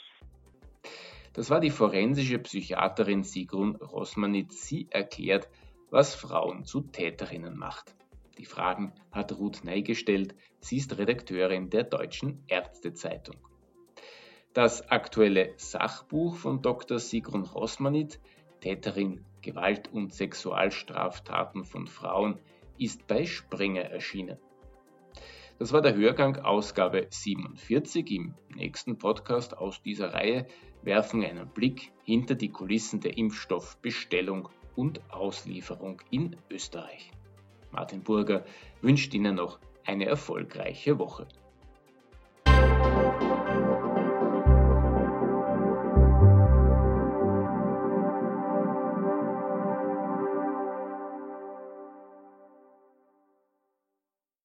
Das 1.34 1.50
war 1.50 1.60
die 1.60 1.70
forensische 1.70 2.40
Psychiaterin 2.40 3.26
Sigrun 3.26 3.76
Rossmanit. 3.76 4.54
Sie 4.54 4.88
erklärt, 4.90 5.50
was 5.90 6.16
Frauen 6.16 6.66
zu 6.66 6.82
Täterinnen 6.82 7.58
macht. 7.58 7.96
Die 8.38 8.46
Fragen 8.46 8.94
hat 9.12 9.32
Ruth 9.38 9.64
Ney 9.64 9.82
gestellt. 9.82 10.36
Sie 10.60 10.78
ist 10.78 10.98
Redakteurin 10.98 11.70
der 11.70 11.84
Deutschen 11.84 12.44
Ärztezeitung. 12.48 13.38
Das 14.54 14.90
aktuelle 14.90 15.54
Sachbuch 15.58 16.36
von 16.36 16.62
Dr. 16.62 17.00
Sigrun 17.00 17.44
Rosmanit, 17.44 18.20
Täterin 18.62 19.26
Gewalt- 19.42 19.92
und 19.92 20.14
Sexualstraftaten 20.14 21.66
von 21.66 21.88
Frauen, 21.88 22.40
ist 22.78 23.08
bei 23.08 23.26
Springer 23.26 23.84
erschienen. 23.84 24.38
Das 25.58 25.72
war 25.72 25.82
der 25.82 25.96
Hörgang 25.96 26.38
Ausgabe 26.38 27.08
47. 27.10 28.12
Im 28.12 28.36
nächsten 28.54 28.98
Podcast 28.98 29.58
aus 29.58 29.82
dieser 29.82 30.14
Reihe 30.14 30.48
werfen 30.82 31.22
wir 31.22 31.30
einen 31.30 31.48
Blick 31.48 31.94
hinter 32.04 32.36
die 32.36 32.50
Kulissen 32.50 33.00
der 33.00 33.18
Impfstoffbestellung 33.18 34.50
und 34.76 35.02
Auslieferung 35.12 36.02
in 36.12 36.36
Österreich. 36.50 37.12
Martin 37.72 38.04
Burger 38.04 38.46
wünscht 38.82 39.14
Ihnen 39.14 39.36
noch 39.36 39.60
eine 39.86 40.06
erfolgreiche 40.06 40.98
Woche. 40.98 41.28